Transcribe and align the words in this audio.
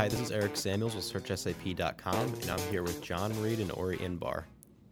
Hi, 0.00 0.08
this 0.08 0.20
is 0.20 0.32
Eric 0.32 0.56
Samuels 0.56 0.94
with 0.94 1.04
SearchSAP.com, 1.04 2.32
and 2.40 2.50
I'm 2.50 2.70
here 2.70 2.82
with 2.82 3.02
Jon 3.02 3.38
Reed 3.42 3.60
and 3.60 3.70
Ori 3.72 3.98
Inbar. 3.98 4.44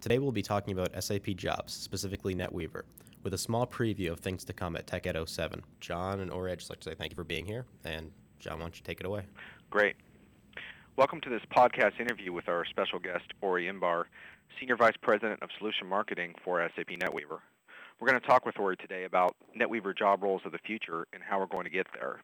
Today 0.03 0.19
we'll 0.19 0.33
be 0.33 0.43
talking 0.43 0.79
about 0.79 1.03
SAP 1.03 1.29
jobs, 1.29 1.73
specifically 1.73 2.35
NetWeaver, 2.35 2.83
with 3.23 3.33
a 3.33 3.39
small 3.39 3.67
preview 3.67 4.13
of 4.13 4.21
things 4.21 4.45
to 4.45 4.53
come 4.53 4.77
at 4.77 4.87
TechEd 4.87 5.27
07. 5.27 5.63
Jon 5.81 6.21
and 6.21 6.31
Ori, 6.31 6.53
I'd 6.53 6.59
just 6.59 6.69
like 6.69 6.81
to 6.81 6.91
say 6.91 6.95
thank 6.95 7.13
you 7.13 7.17
for 7.17 7.25
being 7.25 7.47
here, 7.47 7.65
and 7.87 8.11
Jon, 8.39 8.59
why 8.59 8.65
don't 8.65 8.77
you 8.77 8.83
take 8.85 9.01
it 9.01 9.07
away? 9.07 9.23
Great. 9.71 9.97
Welcome 10.97 11.23
to 11.23 11.31
this 11.31 11.41
podcast 11.57 11.99
interview 11.99 12.35
with 12.35 12.47
our 12.47 12.67
special 12.67 12.99
guest, 12.99 13.25
Ori 13.41 13.65
Inbar, 13.65 14.05
Senior 14.61 14.77
Vice 14.77 14.99
President 15.01 15.43
of 15.43 15.49
Solution 15.57 15.87
Marketing 15.87 16.35
for 16.45 16.61
SAP 16.77 16.89
NetWeaver. 16.89 17.39
We're 17.99 18.09
going 18.09 18.21
to 18.21 18.27
talk 18.27 18.45
with 18.45 18.59
Ori 18.59 18.77
today 18.77 19.05
about 19.05 19.37
NetWeaver 19.59 19.97
job 19.97 20.23
roles 20.23 20.43
of 20.45 20.53
the 20.53 20.59
future 20.67 21.07
and 21.15 21.23
how 21.23 21.39
we're 21.39 21.47
going 21.47 21.65
to 21.65 21.71
get 21.71 21.87
there. 21.95 22.21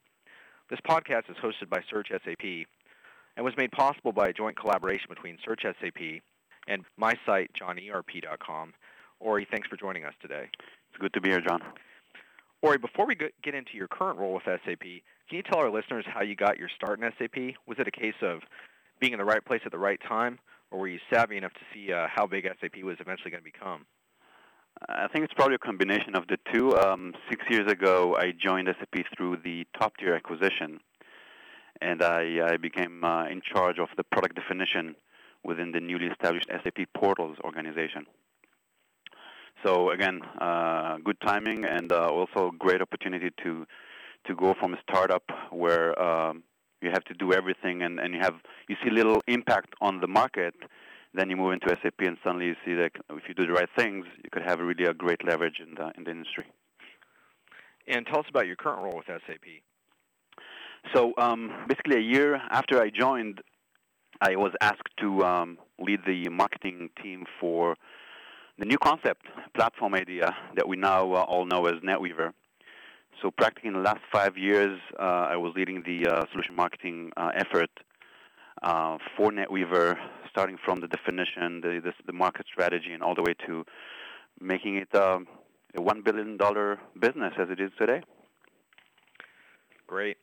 This 0.74 0.80
podcast 0.80 1.30
is 1.30 1.36
hosted 1.36 1.70
by 1.70 1.82
Search 1.88 2.08
SAP 2.10 2.66
and 3.36 3.44
was 3.44 3.54
made 3.56 3.70
possible 3.70 4.10
by 4.10 4.30
a 4.30 4.32
joint 4.32 4.58
collaboration 4.58 5.06
between 5.08 5.38
Search 5.44 5.62
SAP 5.62 6.20
and 6.66 6.82
my 6.96 7.14
site, 7.24 7.52
jonerp.com. 7.54 8.72
Ori, 9.20 9.46
thanks 9.48 9.68
for 9.68 9.76
joining 9.76 10.04
us 10.04 10.14
today. 10.20 10.48
It's 10.50 10.98
good 10.98 11.12
to 11.12 11.20
be 11.20 11.30
here, 11.30 11.40
Jon. 11.40 11.62
Ori, 12.60 12.78
before 12.78 13.06
we 13.06 13.14
get 13.14 13.54
into 13.54 13.74
your 13.74 13.86
current 13.86 14.18
role 14.18 14.34
with 14.34 14.42
SAP, 14.46 14.80
can 14.80 15.36
you 15.36 15.44
tell 15.44 15.60
our 15.60 15.70
listeners 15.70 16.04
how 16.12 16.22
you 16.22 16.34
got 16.34 16.58
your 16.58 16.68
start 16.74 17.00
in 17.00 17.08
SAP? 17.20 17.54
Was 17.68 17.78
it 17.78 17.86
a 17.86 17.92
case 17.92 18.20
of 18.20 18.40
being 18.98 19.12
in 19.12 19.20
the 19.20 19.24
right 19.24 19.44
place 19.44 19.60
at 19.64 19.70
the 19.70 19.78
right 19.78 20.00
time, 20.08 20.40
or 20.72 20.80
were 20.80 20.88
you 20.88 20.98
savvy 21.08 21.36
enough 21.36 21.52
to 21.52 21.60
see 21.72 21.92
uh, 21.92 22.08
how 22.12 22.26
big 22.26 22.48
SAP 22.60 22.82
was 22.82 22.96
eventually 22.98 23.30
going 23.30 23.44
to 23.44 23.48
become? 23.48 23.86
I 24.88 25.08
think 25.08 25.24
it's 25.24 25.34
probably 25.34 25.54
a 25.54 25.58
combination 25.58 26.14
of 26.14 26.26
the 26.28 26.36
two. 26.52 26.76
Um, 26.76 27.14
six 27.30 27.42
years 27.48 27.70
ago, 27.70 28.16
I 28.16 28.32
joined 28.32 28.68
SAP 28.68 29.04
through 29.16 29.38
the 29.42 29.66
TopTier 29.80 30.14
acquisition, 30.14 30.80
and 31.80 32.02
I, 32.02 32.52
I 32.52 32.56
became 32.58 33.02
uh, 33.02 33.26
in 33.26 33.40
charge 33.40 33.78
of 33.78 33.88
the 33.96 34.04
product 34.04 34.36
definition 34.36 34.94
within 35.42 35.72
the 35.72 35.80
newly 35.80 36.06
established 36.06 36.48
SAP 36.48 36.86
Portals 36.94 37.38
organization. 37.44 38.06
So 39.64 39.90
again, 39.90 40.20
uh, 40.40 40.98
good 41.02 41.16
timing 41.24 41.64
and 41.64 41.90
uh, 41.90 42.08
also 42.08 42.50
great 42.58 42.82
opportunity 42.82 43.30
to 43.42 43.66
to 44.26 44.34
go 44.34 44.54
from 44.58 44.72
a 44.72 44.78
startup 44.88 45.24
where 45.50 45.98
um, 46.00 46.42
you 46.80 46.90
have 46.90 47.04
to 47.04 47.12
do 47.14 47.34
everything 47.34 47.82
and, 47.82 48.00
and 48.00 48.14
you 48.14 48.20
have 48.20 48.34
you 48.68 48.76
see 48.82 48.90
little 48.90 49.22
impact 49.26 49.74
on 49.80 50.00
the 50.00 50.06
market 50.06 50.54
then 51.14 51.30
you 51.30 51.36
move 51.36 51.52
into 51.52 51.68
SAP, 51.68 52.00
and 52.00 52.16
suddenly 52.24 52.46
you 52.46 52.56
see 52.64 52.74
that 52.74 52.90
if 53.10 53.22
you 53.28 53.34
do 53.34 53.46
the 53.46 53.52
right 53.52 53.68
things, 53.76 54.04
you 54.22 54.30
could 54.32 54.42
have 54.42 54.58
really 54.58 54.84
a 54.84 54.94
great 54.94 55.24
leverage 55.24 55.60
in 55.60 55.74
the, 55.76 55.92
in 55.96 56.04
the 56.04 56.10
industry. 56.10 56.44
And 57.86 58.06
tell 58.06 58.20
us 58.20 58.26
about 58.28 58.46
your 58.46 58.56
current 58.56 58.82
role 58.82 58.96
with 58.96 59.06
SAP. 59.06 59.62
So 60.94 61.12
um, 61.18 61.50
basically, 61.68 61.96
a 61.96 62.00
year 62.00 62.40
after 62.50 62.80
I 62.80 62.90
joined, 62.90 63.40
I 64.20 64.36
was 64.36 64.52
asked 64.60 64.88
to 65.00 65.24
um, 65.24 65.58
lead 65.78 66.00
the 66.06 66.28
marketing 66.30 66.90
team 67.02 67.24
for 67.40 67.76
the 68.58 68.64
new 68.64 68.78
concept, 68.78 69.26
platform 69.54 69.94
idea 69.94 70.34
that 70.56 70.68
we 70.68 70.76
now 70.76 71.12
uh, 71.12 71.22
all 71.22 71.46
know 71.46 71.66
as 71.66 71.74
NetWeaver. 71.82 72.32
So 73.22 73.30
practically 73.30 73.68
in 73.68 73.74
the 73.74 73.80
last 73.80 74.00
five 74.12 74.36
years, 74.36 74.80
uh, 74.98 75.28
I 75.30 75.36
was 75.36 75.52
leading 75.56 75.82
the 75.82 76.08
uh, 76.08 76.24
solution 76.32 76.54
marketing 76.54 77.12
uh, 77.16 77.30
effort 77.34 77.70
uh, 78.62 78.98
for 79.16 79.30
NetWeaver, 79.30 79.96
starting 80.34 80.58
from 80.64 80.80
the 80.80 80.88
definition, 80.88 81.60
the, 81.60 81.80
the, 81.84 81.92
the, 82.06 82.12
market 82.12 82.44
strategy, 82.52 82.92
and 82.92 83.04
all 83.04 83.14
the 83.14 83.22
way 83.22 83.34
to 83.46 83.64
making 84.40 84.76
it 84.76 84.92
um, 84.92 85.28
a 85.76 85.80
$1 85.80 86.04
billion 86.04 86.36
business 86.98 87.32
as 87.38 87.48
it 87.50 87.60
is 87.60 87.70
today. 87.78 88.02
Great. 89.86 90.16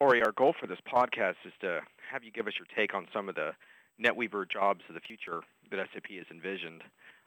Ori, 0.00 0.22
our 0.22 0.32
goal 0.32 0.54
for 0.58 0.66
this 0.66 0.78
podcast 0.90 1.34
is 1.44 1.52
to 1.60 1.80
have 2.10 2.24
you 2.24 2.30
give 2.30 2.46
us 2.46 2.54
your 2.58 2.66
take 2.74 2.94
on 2.94 3.06
some 3.12 3.28
of 3.28 3.34
the 3.34 3.50
NetWeaver 4.02 4.50
jobs 4.50 4.80
of 4.88 4.94
the 4.94 5.00
future 5.00 5.42
that 5.70 5.78
SAP 5.92 6.10
has 6.16 6.26
envisioned. 6.30 6.82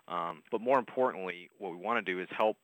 Um, 0.08 0.42
but 0.50 0.60
more 0.60 0.80
importantly, 0.80 1.52
what 1.60 1.72
we 1.72 1.78
want 1.78 2.04
to 2.04 2.14
do 2.14 2.20
is 2.20 2.28
help 2.36 2.58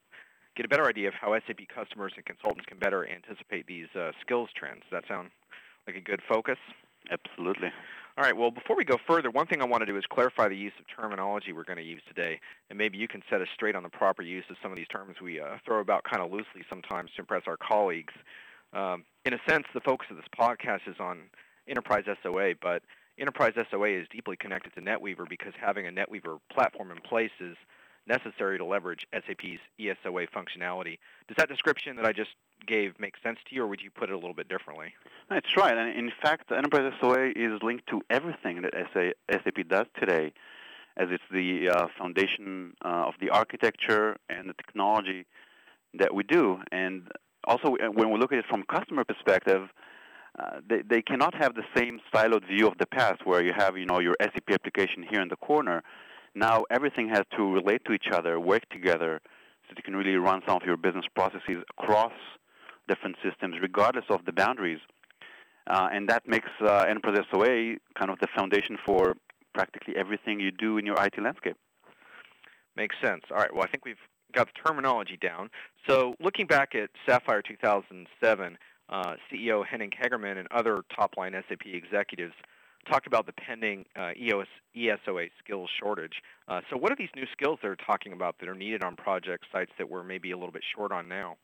get 0.55 0.65
a 0.65 0.69
better 0.69 0.87
idea 0.87 1.09
of 1.09 1.13
how 1.13 1.37
SAP 1.45 1.67
customers 1.73 2.13
and 2.15 2.25
consultants 2.25 2.65
can 2.65 2.79
better 2.79 3.07
anticipate 3.07 3.67
these 3.67 3.87
uh, 3.95 4.11
skills 4.21 4.49
trends. 4.57 4.81
Does 4.89 5.03
that 5.03 5.07
sound 5.07 5.29
like 5.85 5.95
a 5.95 6.01
good 6.01 6.21
focus? 6.27 6.57
Absolutely. 7.11 7.69
All 8.17 8.23
right. 8.23 8.35
Well, 8.35 8.49
before 8.49 8.75
we 8.75 8.83
go 8.83 8.97
further, 9.05 9.29
one 9.29 9.45
thing 9.45 9.61
I 9.61 9.65
want 9.65 9.81
to 9.81 9.85
do 9.85 9.95
is 9.95 10.03
clarify 10.09 10.47
the 10.49 10.57
use 10.57 10.73
of 10.79 10.85
terminology 10.87 11.53
we're 11.53 11.63
going 11.63 11.77
to 11.77 11.83
use 11.83 12.01
today, 12.07 12.39
and 12.71 12.75
maybe 12.75 12.97
you 12.97 13.07
can 13.07 13.21
set 13.29 13.41
us 13.41 13.47
straight 13.53 13.75
on 13.75 13.83
the 13.83 13.89
proper 13.89 14.23
use 14.23 14.45
of 14.49 14.55
some 14.59 14.71
of 14.71 14.77
these 14.77 14.87
terms 14.87 15.17
we 15.21 15.39
uh, 15.39 15.57
throw 15.63 15.81
about 15.81 16.03
kind 16.03 16.23
of 16.23 16.31
loosely 16.31 16.63
sometimes 16.67 17.11
to 17.15 17.21
impress 17.21 17.43
our 17.45 17.57
colleagues. 17.57 18.15
Um, 18.73 19.03
in 19.23 19.35
a 19.35 19.39
sense, 19.47 19.65
the 19.71 19.81
focus 19.81 20.07
of 20.09 20.15
this 20.15 20.25
podcast 20.35 20.87
is 20.87 20.95
on 20.99 21.29
enterprise 21.67 22.05
SOA, 22.23 22.53
but 22.59 22.81
enterprise 23.19 23.53
SOA 23.69 23.89
is 23.89 24.07
deeply 24.11 24.35
connected 24.35 24.73
to 24.73 24.81
NetWeaver 24.81 25.29
because 25.29 25.53
having 25.61 25.85
a 25.85 25.91
NetWeaver 25.91 26.39
platform 26.51 26.89
in 26.89 26.97
place 27.01 27.29
is 27.39 27.55
necessary 28.07 28.57
to 28.57 28.65
leverage 28.65 29.05
SAP's 29.13 29.59
ESOA 29.79 30.27
functionality. 30.29 30.99
Does 31.27 31.35
that 31.37 31.49
description 31.49 31.95
that 31.97 32.05
I 32.05 32.13
just 32.13 32.31
gave 32.65 32.99
make 32.99 33.15
sense 33.23 33.39
to 33.47 33.55
you, 33.55 33.63
or 33.63 33.67
would 33.67 33.81
you 33.81 33.91
put 33.91 34.09
it 34.09 34.13
a 34.13 34.17
little 34.17 34.33
bit 34.33 34.49
differently? 34.49 34.93
That's 35.29 35.55
right. 35.55 35.77
And 35.77 35.97
in 35.97 36.11
fact, 36.21 36.51
Enterprise 36.51 36.91
SOA 37.01 37.31
is 37.35 37.61
linked 37.61 37.87
to 37.87 38.01
everything 38.09 38.61
that 38.63 38.73
SAP 39.31 39.67
does 39.67 39.85
today, 39.99 40.33
as 40.95 41.07
it's 41.11 41.23
the 41.31 41.69
uh, 41.69 41.87
foundation 41.97 42.73
uh, 42.83 43.05
of 43.07 43.13
the 43.21 43.29
architecture 43.29 44.17
and 44.29 44.49
the 44.49 44.53
technology 44.53 45.25
that 45.93 46.13
we 46.13 46.23
do. 46.23 46.59
And 46.71 47.11
also, 47.45 47.75
uh, 47.75 47.87
when 47.91 48.11
we 48.11 48.19
look 48.19 48.31
at 48.31 48.39
it 48.39 48.45
from 48.49 48.63
customer 48.63 49.03
perspective, 49.03 49.69
uh, 50.39 50.59
they, 50.67 50.81
they 50.87 51.01
cannot 51.01 51.33
have 51.35 51.55
the 51.55 51.63
same 51.75 51.99
siloed 52.13 52.47
view 52.47 52.67
of 52.67 52.77
the 52.77 52.85
past 52.85 53.25
where 53.25 53.43
you 53.43 53.53
have, 53.55 53.77
you 53.77 53.85
know, 53.85 53.99
your 53.99 54.15
SAP 54.21 54.51
application 54.51 55.03
here 55.09 55.21
in 55.21 55.29
the 55.29 55.35
corner 55.35 55.83
now 56.37 56.63
everything 56.69 57.09
has 57.09 57.23
to 57.35 57.43
relate 57.51 57.81
to 57.85 57.93
each 57.93 58.07
other, 58.11 58.39
work 58.39 58.67
together, 58.69 59.19
so 59.67 59.73
you 59.75 59.83
can 59.83 59.95
really 59.95 60.15
run 60.15 60.41
some 60.47 60.57
of 60.57 60.63
your 60.65 60.77
business 60.77 61.05
processes 61.15 61.63
across 61.77 62.13
different 62.87 63.17
systems, 63.23 63.55
regardless 63.61 64.05
of 64.09 64.23
the 64.25 64.31
boundaries. 64.31 64.79
Uh, 65.69 65.89
and 65.91 66.07
that 66.07 66.27
makes 66.27 66.49
uh, 66.61 66.85
Enterprise 66.87 67.17
SOA 67.31 67.75
kind 67.97 68.09
of 68.09 68.19
the 68.19 68.27
foundation 68.35 68.77
for 68.85 69.15
practically 69.53 69.95
everything 69.97 70.39
you 70.39 70.51
do 70.51 70.77
in 70.77 70.85
your 70.85 70.95
IT 71.03 71.21
landscape. 71.21 71.57
Makes 72.77 72.95
sense. 73.03 73.23
All 73.31 73.37
right. 73.37 73.53
Well, 73.53 73.63
I 73.63 73.67
think 73.67 73.83
we've 73.83 73.97
got 74.33 74.47
the 74.47 74.61
terminology 74.65 75.17
down. 75.19 75.49
So 75.89 76.15
looking 76.21 76.45
back 76.45 76.75
at 76.75 76.89
Sapphire 77.07 77.41
2007, 77.41 78.57
uh, 78.89 79.15
CEO 79.29 79.65
Henning 79.65 79.89
Kagermann 79.89 80.37
and 80.37 80.47
other 80.51 80.83
top-line 80.95 81.33
SAP 81.49 81.65
executives 81.65 82.33
talked 82.89 83.07
about 83.07 83.25
the 83.25 83.33
pending 83.33 83.85
uh, 83.95 84.11
EOS, 84.19 84.47
ESOA 84.75 85.29
skills 85.43 85.69
shortage. 85.79 86.21
Uh, 86.47 86.61
so 86.69 86.77
what 86.77 86.91
are 86.91 86.95
these 86.95 87.09
new 87.15 87.25
skills 87.31 87.59
they're 87.61 87.75
talking 87.75 88.13
about 88.13 88.35
that 88.39 88.49
are 88.49 88.55
needed 88.55 88.83
on 88.83 88.95
project 88.95 89.45
sites 89.51 89.71
that 89.77 89.89
we're 89.89 90.03
maybe 90.03 90.31
a 90.31 90.37
little 90.37 90.51
bit 90.51 90.63
short 90.75 90.91
on 90.91 91.07
now? 91.07 91.37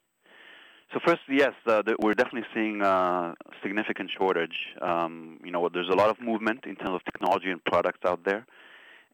So 0.93 0.99
first, 1.05 1.21
yes, 1.27 1.53
uh, 1.65 1.81
the, 1.81 1.95
we're 1.99 2.13
definitely 2.13 2.47
seeing 2.53 2.81
a 2.81 3.33
significant 3.63 4.11
shortage. 4.15 4.55
Um, 4.81 5.39
you 5.43 5.51
know, 5.51 5.67
there's 5.73 5.89
a 5.89 5.95
lot 5.95 6.09
of 6.09 6.21
movement 6.21 6.65
in 6.65 6.75
terms 6.75 6.95
of 6.95 7.05
technology 7.05 7.49
and 7.49 7.63
products 7.63 7.99
out 8.05 8.23
there, 8.25 8.45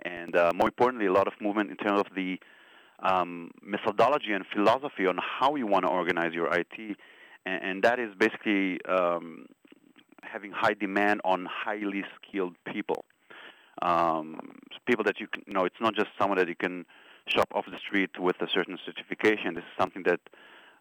and 0.04 0.36
uh, 0.36 0.52
more 0.54 0.68
importantly, 0.68 1.08
a 1.08 1.14
lot 1.14 1.28
of 1.28 1.34
movement 1.40 1.72
in 1.72 1.78
terms 1.78 2.02
of 2.02 2.08
the 2.16 2.38
um, 3.02 3.52
methodology 3.64 4.34
and 4.34 4.46
philosophy 4.54 5.08
on 5.08 5.18
how 5.18 5.56
you 5.56 5.68
want 5.68 5.86
to 5.86 5.90
organize 5.90 6.34
your 6.34 6.54
IT, 6.54 6.98
and, 7.46 7.64
and 7.64 7.84
that 7.84 7.98
is 7.98 8.10
basically 8.20 8.84
um, 8.86 9.46
having 10.32 10.52
high 10.52 10.74
demand 10.74 11.22
on 11.24 11.48
highly 11.50 12.04
skilled 12.16 12.56
people. 12.72 13.06
Um, 13.82 14.40
people 14.86 15.04
that 15.06 15.20
you 15.20 15.28
can, 15.28 15.44
you 15.48 15.54
know, 15.54 15.66
it's 15.66 15.80
not 15.80 15.96
just 15.96 16.10
someone 16.20 16.38
that 16.38 16.48
you 16.48 16.56
can 16.56 16.86
shop 17.28 17.48
off 17.54 17.66
the 17.66 17.78
street 17.78 18.12
with 18.20 18.36
a 18.42 18.48
certain 18.54 18.78
certification. 18.86 19.54
This 19.54 19.64
is 19.64 19.78
something 19.80 20.04
that 20.04 20.20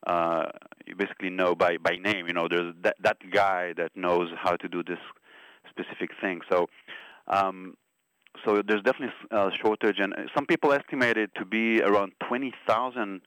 uh, 0.07 0.47
you 0.87 0.97
basically 0.97 1.31
know 1.31 1.55
by, 1.55 1.77
by 1.77 1.97
name. 1.97 2.27
You 2.27 2.33
know, 2.33 2.49
there's 2.49 2.75
that, 2.83 2.97
that 3.03 3.19
guy 3.33 3.73
that 3.77 3.93
knows 3.95 4.31
how 4.37 4.57
to 4.57 4.69
do 4.69 4.83
this 4.83 4.99
specific 5.69 6.11
thing. 6.21 6.41
So, 6.51 6.69
um, 7.29 7.77
so 8.45 8.63
there's 8.67 8.83
definitely 8.83 9.15
a 9.31 9.51
shortage, 9.63 9.97
and 9.99 10.15
some 10.35 10.47
people 10.47 10.73
estimate 10.73 11.17
it 11.17 11.31
to 11.37 11.45
be 11.45 11.83
around 11.83 12.13
20,000 12.27 13.21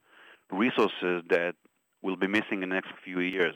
resources 0.52 1.24
that 1.30 1.56
will 2.02 2.16
be 2.16 2.28
missing 2.28 2.64
in 2.64 2.70
the 2.70 2.76
next 2.76 2.92
few 3.04 3.20
years 3.20 3.56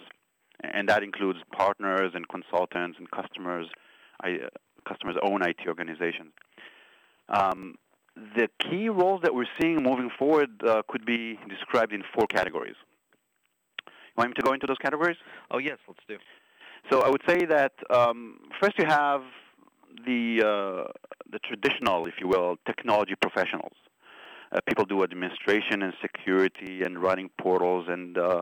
and 0.62 0.88
that 0.90 1.04
includes 1.04 1.40
partners 1.52 2.12
and 2.14 2.28
consultants 2.28 2.98
and 2.98 3.10
customers, 3.12 3.68
I, 4.22 4.34
uh, 4.34 4.50
customers' 4.88 5.18
own 5.22 5.42
IT 5.42 5.60
organizations. 5.68 6.32
Um, 7.30 7.76
the 8.16 8.48
key 8.60 8.88
roles 8.90 9.22
that 9.24 9.34
we're 9.34 9.48
seeing 9.60 9.84
moving 9.84 10.10
forward 10.18 10.50
uh, 10.66 10.84
could 10.88 11.06
be 11.06 11.38
described 11.50 11.92
in 11.92 12.04
four 12.14 12.28
categories. 12.28 12.76
You 13.88 14.14
want 14.18 14.30
me 14.30 14.34
to 14.36 14.42
go 14.42 14.54
into 14.54 14.68
those 14.68 14.78
categories? 14.78 15.18
Oh 15.52 15.58
yes, 15.58 15.78
let's 15.88 16.00
do. 16.08 16.18
So 16.90 17.02
I 17.02 17.10
would 17.10 17.22
say 17.28 17.46
that 17.46 17.74
um, 17.90 18.40
first 18.62 18.78
you 18.78 18.86
have 18.86 19.22
the 20.06 20.42
uh, 20.42 20.92
the 21.32 21.40
traditional, 21.40 22.06
if 22.06 22.16
you 22.22 22.28
will, 22.28 22.58
technology 22.66 23.16
professionals. 23.22 23.74
Uh, 24.52 24.60
people 24.68 24.86
do 24.86 25.04
administration 25.04 25.82
and 25.82 25.94
security 26.02 26.84
and 26.84 27.02
running 27.02 27.30
portals 27.42 27.88
and 27.90 28.18
uh, 28.18 28.42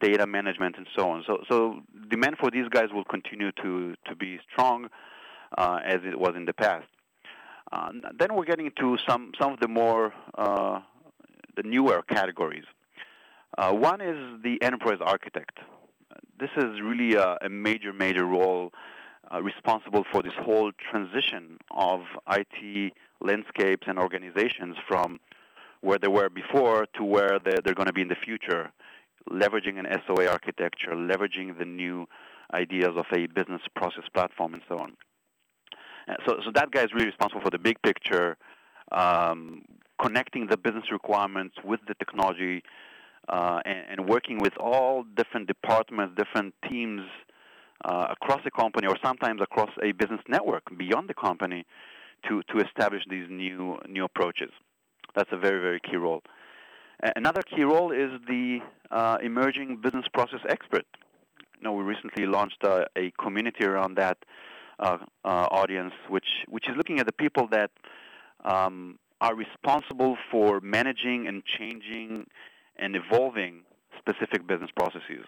data 0.00 0.26
management 0.26 0.76
and 0.76 0.86
so 0.96 1.10
on. 1.10 1.24
So, 1.26 1.38
so 1.48 1.80
demand 2.10 2.36
for 2.38 2.50
these 2.50 2.68
guys 2.68 2.88
will 2.92 3.04
continue 3.04 3.52
to 3.62 3.94
to 4.06 4.16
be 4.16 4.38
strong 4.52 4.88
uh, 5.56 5.78
as 5.84 6.00
it 6.04 6.18
was 6.18 6.34
in 6.36 6.44
the 6.44 6.52
past. 6.52 6.86
Uh, 7.72 7.90
then 8.18 8.34
we're 8.34 8.44
getting 8.44 8.70
to 8.80 8.96
some 9.08 9.32
some 9.40 9.52
of 9.52 9.60
the 9.60 9.68
more 9.68 10.12
uh, 10.36 10.80
the 11.56 11.62
newer 11.62 12.02
categories. 12.02 12.64
Uh, 13.58 13.72
one 13.72 14.00
is 14.00 14.42
the 14.42 14.62
enterprise 14.62 14.98
architect. 15.00 15.58
This 16.38 16.50
is 16.56 16.80
really 16.82 17.14
a, 17.14 17.38
a 17.42 17.48
major 17.48 17.92
major 17.92 18.24
role 18.24 18.72
uh, 19.32 19.42
responsible 19.42 20.04
for 20.12 20.22
this 20.22 20.34
whole 20.40 20.70
transition 20.90 21.58
of 21.70 22.02
IT 22.30 22.92
landscapes 23.20 23.86
and 23.88 23.98
organizations 23.98 24.76
from 24.86 25.18
where 25.80 25.98
they 25.98 26.08
were 26.08 26.28
before 26.28 26.86
to 26.96 27.04
where 27.04 27.38
they're, 27.44 27.60
they're 27.64 27.74
going 27.74 27.86
to 27.86 27.92
be 27.92 28.02
in 28.02 28.08
the 28.08 28.16
future, 28.24 28.70
leveraging 29.30 29.78
an 29.78 29.86
SOA 30.06 30.28
architecture, 30.28 30.92
leveraging 30.92 31.58
the 31.58 31.64
new 31.64 32.06
ideas 32.54 32.90
of 32.96 33.06
a 33.12 33.26
business 33.26 33.62
process 33.74 34.04
platform, 34.14 34.54
and 34.54 34.62
so 34.68 34.78
on. 34.78 34.92
Uh, 36.08 36.14
so, 36.26 36.36
so 36.44 36.50
that 36.54 36.70
guy 36.70 36.82
is 36.82 36.92
really 36.94 37.06
responsible 37.06 37.40
for 37.42 37.50
the 37.50 37.58
big 37.58 37.80
picture, 37.82 38.36
um, 38.92 39.62
connecting 40.00 40.46
the 40.46 40.56
business 40.56 40.84
requirements 40.92 41.56
with 41.64 41.80
the 41.88 41.94
technology, 41.94 42.62
uh, 43.28 43.60
and, 43.64 43.98
and, 43.98 44.08
working 44.08 44.38
with 44.38 44.56
all 44.58 45.04
different 45.16 45.48
departments, 45.48 46.14
different 46.16 46.54
teams 46.68 47.02
uh, 47.84 48.06
across 48.10 48.40
the 48.44 48.50
company, 48.52 48.86
or 48.86 48.96
sometimes 49.04 49.40
across 49.40 49.70
a 49.82 49.90
business 49.92 50.20
network 50.28 50.62
beyond 50.78 51.08
the 51.08 51.14
company, 51.14 51.64
to 52.28 52.42
to 52.44 52.64
establish 52.64 53.02
these 53.10 53.26
new 53.28 53.78
new 53.88 54.04
approaches. 54.04 54.50
That's 55.16 55.30
a 55.32 55.36
very 55.36 55.60
very 55.60 55.80
key 55.80 55.96
role. 55.96 56.22
Another 57.00 57.42
key 57.42 57.62
role 57.62 57.92
is 57.92 58.10
the 58.26 58.60
uh, 58.90 59.18
emerging 59.22 59.78
business 59.82 60.06
process 60.12 60.40
expert. 60.48 60.86
You 61.58 61.64
know, 61.64 61.72
we 61.72 61.84
recently 61.84 62.26
launched 62.26 62.64
uh, 62.64 62.84
a 62.96 63.10
community 63.22 63.64
around 63.64 63.96
that 63.96 64.18
uh, 64.78 64.98
uh, 65.24 65.28
audience, 65.28 65.92
which 66.08 66.44
which 66.48 66.68
is 66.68 66.76
looking 66.76 66.98
at 66.98 67.06
the 67.06 67.12
people 67.12 67.48
that 67.48 67.70
um, 68.44 68.98
are 69.20 69.34
responsible 69.34 70.16
for 70.30 70.60
managing 70.60 71.26
and 71.26 71.42
changing 71.44 72.26
and 72.76 72.96
evolving 72.96 73.62
specific 73.98 74.46
business 74.46 74.70
processes. 74.76 75.24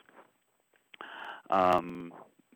Um, 1.50 2.12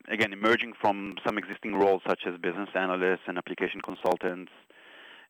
again, 0.09 0.33
emerging 0.33 0.75
from 0.81 1.15
some 1.25 1.39
existing 1.39 1.75
roles 1.75 2.03
such 2.07 2.21
as 2.27 2.39
business 2.39 2.69
analysts 2.75 3.23
and 3.27 3.39
application 3.39 3.81
consultants, 3.81 4.53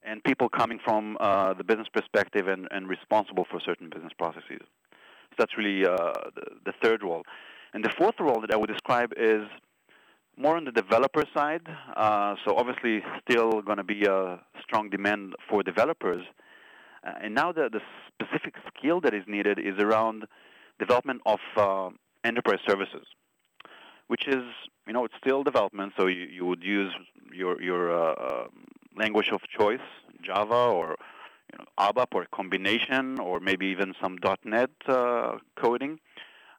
and 0.05 0.23
people 0.23 0.49
coming 0.49 0.79
from 0.83 1.17
uh, 1.19 1.53
the 1.53 1.63
business 1.63 1.87
perspective 1.93 2.47
and, 2.47 2.67
and, 2.71 2.87
responsible 2.87 3.45
for 3.49 3.59
certain 3.59 3.89
business 3.89 4.11
processes. 4.17 4.61
So 4.61 5.35
that's 5.37 5.57
really 5.57 5.85
uh, 5.85 6.13
the, 6.35 6.43
the, 6.65 6.73
third 6.83 7.03
role. 7.03 7.23
And 7.73 7.83
the 7.83 7.91
fourth 7.97 8.15
role 8.19 8.41
that 8.41 8.51
I 8.51 8.57
would 8.57 8.69
describe 8.69 9.13
is 9.17 9.43
more 10.37 10.57
on 10.57 10.65
the 10.65 10.71
developer 10.71 11.23
side. 11.33 11.67
Uh, 11.95 12.35
so 12.45 12.55
obviously, 12.55 13.03
still 13.27 13.61
going 13.61 13.77
to 13.77 13.83
be 13.83 14.05
a 14.05 14.39
strong 14.61 14.89
demand 14.89 15.35
for 15.49 15.63
developers. 15.63 16.23
Uh, 17.05 17.11
and 17.21 17.33
now 17.33 17.51
the, 17.51 17.69
the 17.71 17.81
specific 18.13 18.55
skill 18.75 19.01
that 19.01 19.13
is 19.13 19.23
needed 19.27 19.59
is 19.59 19.77
around 19.79 20.25
development 20.79 21.21
of 21.25 21.39
uh, 21.57 21.89
enterprise 22.23 22.59
services, 22.67 23.05
which 24.07 24.27
is 24.27 24.43
you 24.87 24.93
know 24.93 25.05
it's 25.05 25.15
still 25.23 25.43
development. 25.43 25.93
So 25.97 26.07
you, 26.07 26.25
you 26.25 26.45
would 26.45 26.63
use 26.63 26.93
your 27.31 27.61
your 27.61 27.91
uh, 27.91 28.43
um, 28.43 28.65
language 28.95 29.29
of 29.31 29.41
choice, 29.57 29.87
Java 30.21 30.53
or 30.53 30.95
you 31.51 31.59
know, 31.59 31.65
ABAP 31.77 32.07
or 32.13 32.25
combination, 32.33 33.19
or 33.19 33.39
maybe 33.39 33.67
even 33.67 33.93
some 34.01 34.17
.NET 34.45 34.69
uh, 34.87 35.37
coding. 35.55 35.99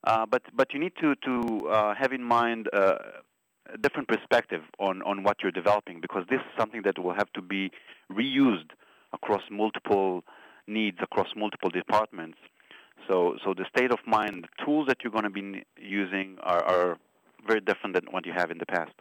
Uh, 0.04 0.26
but 0.26 0.42
but 0.54 0.72
you 0.74 0.80
need 0.80 0.92
to 1.00 1.14
to 1.16 1.68
uh, 1.68 1.94
have 1.94 2.12
in 2.12 2.22
mind 2.22 2.68
a 2.72 3.78
different 3.78 4.08
perspective 4.08 4.62
on, 4.78 5.02
on 5.02 5.22
what 5.22 5.42
you're 5.42 5.52
developing 5.52 6.00
because 6.00 6.24
this 6.28 6.40
is 6.40 6.52
something 6.58 6.82
that 6.82 6.98
will 6.98 7.14
have 7.14 7.32
to 7.32 7.42
be 7.42 7.70
reused 8.12 8.70
across 9.12 9.42
multiple 9.50 10.22
needs, 10.66 10.98
across 11.00 11.28
multiple 11.36 11.70
departments. 11.70 12.38
So, 13.08 13.36
so 13.44 13.54
the 13.54 13.66
state 13.74 13.92
of 13.92 13.98
mind, 14.06 14.44
the 14.44 14.64
tools 14.64 14.86
that 14.88 14.98
you're 15.02 15.12
going 15.12 15.24
to 15.24 15.30
be 15.30 15.64
using 15.76 16.38
are, 16.42 16.62
are 16.62 16.98
very 17.46 17.60
different 17.60 17.94
than 17.94 18.06
what 18.10 18.26
you 18.26 18.32
have 18.32 18.50
in 18.50 18.58
the 18.58 18.66
past. 18.66 18.92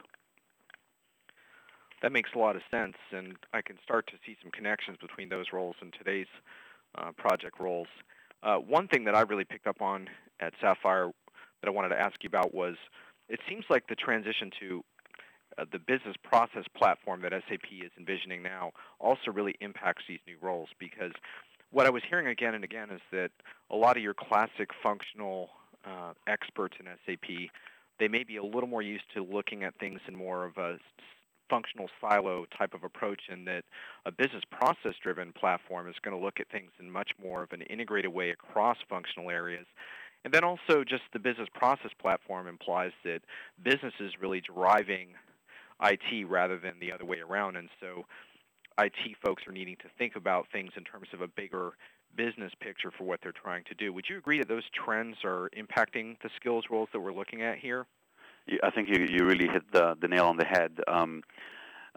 That 2.04 2.12
makes 2.12 2.28
a 2.34 2.38
lot 2.38 2.54
of 2.54 2.60
sense, 2.70 2.96
and 3.12 3.34
I 3.54 3.62
can 3.62 3.78
start 3.82 4.06
to 4.08 4.12
see 4.26 4.36
some 4.42 4.50
connections 4.50 4.98
between 5.00 5.30
those 5.30 5.46
roles 5.54 5.74
and 5.80 5.90
today's 5.96 6.26
uh, 6.98 7.12
project 7.16 7.58
roles. 7.58 7.86
Uh, 8.42 8.56
one 8.56 8.88
thing 8.88 9.04
that 9.04 9.14
I 9.14 9.22
really 9.22 9.46
picked 9.46 9.66
up 9.66 9.80
on 9.80 10.10
at 10.38 10.52
Sapphire 10.60 11.12
that 11.62 11.66
I 11.66 11.70
wanted 11.70 11.88
to 11.88 11.98
ask 11.98 12.16
you 12.22 12.26
about 12.26 12.52
was 12.52 12.76
it 13.30 13.40
seems 13.48 13.64
like 13.70 13.86
the 13.88 13.94
transition 13.94 14.50
to 14.60 14.84
uh, 15.56 15.64
the 15.72 15.78
business 15.78 16.14
process 16.22 16.64
platform 16.76 17.22
that 17.22 17.32
SAP 17.48 17.72
is 17.82 17.90
envisioning 17.98 18.42
now 18.42 18.72
also 19.00 19.30
really 19.32 19.54
impacts 19.62 20.02
these 20.06 20.20
new 20.26 20.36
roles 20.42 20.68
because 20.78 21.12
what 21.70 21.86
I 21.86 21.90
was 21.90 22.02
hearing 22.06 22.26
again 22.26 22.54
and 22.54 22.64
again 22.64 22.90
is 22.90 23.00
that 23.12 23.30
a 23.70 23.76
lot 23.76 23.96
of 23.96 24.02
your 24.02 24.12
classic 24.12 24.68
functional 24.82 25.48
uh, 25.86 26.12
experts 26.26 26.76
in 26.78 26.84
SAP, 27.06 27.48
they 27.98 28.08
may 28.08 28.24
be 28.24 28.36
a 28.36 28.44
little 28.44 28.68
more 28.68 28.82
used 28.82 29.04
to 29.14 29.22
looking 29.22 29.64
at 29.64 29.74
things 29.78 30.00
in 30.06 30.14
more 30.14 30.44
of 30.44 30.58
a 30.58 30.76
functional 31.54 31.88
silo 32.00 32.46
type 32.58 32.74
of 32.74 32.82
approach 32.82 33.20
and 33.30 33.46
that 33.46 33.62
a 34.06 34.10
business 34.10 34.42
process 34.50 34.94
driven 35.00 35.32
platform 35.32 35.88
is 35.88 35.94
going 36.02 36.16
to 36.16 36.22
look 36.22 36.40
at 36.40 36.50
things 36.50 36.70
in 36.80 36.90
much 36.90 37.10
more 37.22 37.44
of 37.44 37.52
an 37.52 37.62
integrated 37.62 38.12
way 38.12 38.30
across 38.30 38.76
functional 38.88 39.30
areas 39.30 39.66
and 40.24 40.32
then 40.32 40.42
also 40.42 40.84
just 40.84 41.02
the 41.12 41.18
business 41.18 41.48
process 41.54 41.90
platform 42.00 42.48
implies 42.48 42.92
that 43.04 43.20
business 43.62 43.92
is 44.00 44.12
really 44.20 44.40
driving 44.40 45.08
IT 45.82 46.28
rather 46.28 46.58
than 46.58 46.74
the 46.80 46.92
other 46.92 47.04
way 47.04 47.18
around. 47.18 47.56
And 47.56 47.68
so 47.78 48.04
IT 48.78 49.16
folks 49.22 49.42
are 49.46 49.52
needing 49.52 49.76
to 49.76 49.88
think 49.98 50.16
about 50.16 50.46
things 50.50 50.72
in 50.76 50.84
terms 50.84 51.08
of 51.12 51.20
a 51.20 51.28
bigger 51.28 51.72
business 52.16 52.52
picture 52.60 52.90
for 52.96 53.04
what 53.04 53.20
they're 53.22 53.32
trying 53.32 53.64
to 53.64 53.74
do. 53.74 53.92
Would 53.92 54.06
you 54.08 54.16
agree 54.16 54.38
that 54.38 54.48
those 54.48 54.64
trends 54.72 55.18
are 55.24 55.50
impacting 55.58 56.16
the 56.22 56.30
skills 56.36 56.64
roles 56.70 56.88
that 56.92 57.00
we're 57.00 57.12
looking 57.12 57.42
at 57.42 57.58
here? 57.58 57.86
I 58.62 58.70
think 58.70 58.88
you, 58.88 59.06
you 59.08 59.24
really 59.24 59.48
hit 59.48 59.62
the, 59.72 59.96
the 60.00 60.08
nail 60.08 60.26
on 60.26 60.36
the 60.36 60.44
head. 60.44 60.72
Um, 60.86 61.22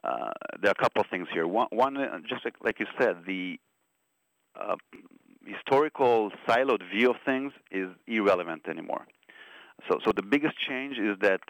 uh, 0.03 0.31
there 0.61 0.69
are 0.69 0.77
a 0.79 0.81
couple 0.81 1.01
of 1.01 1.07
things 1.09 1.27
here. 1.33 1.47
One, 1.47 1.67
one 1.71 1.97
uh, 1.97 2.19
just 2.27 2.45
like, 2.45 2.55
like, 2.63 2.79
you 2.79 2.85
said, 2.99 3.17
the 3.25 3.59
uh, 4.59 4.75
historical 5.45 6.31
siloed 6.47 6.83
view 6.89 7.09
of 7.09 7.17
things 7.25 7.51
is 7.71 7.89
irrelevant 8.07 8.67
anymore. 8.69 9.07
So, 9.89 9.99
so 10.05 10.11
the 10.15 10.23
biggest 10.23 10.55
change 10.67 10.97
is 10.97 11.17
that 11.21 11.41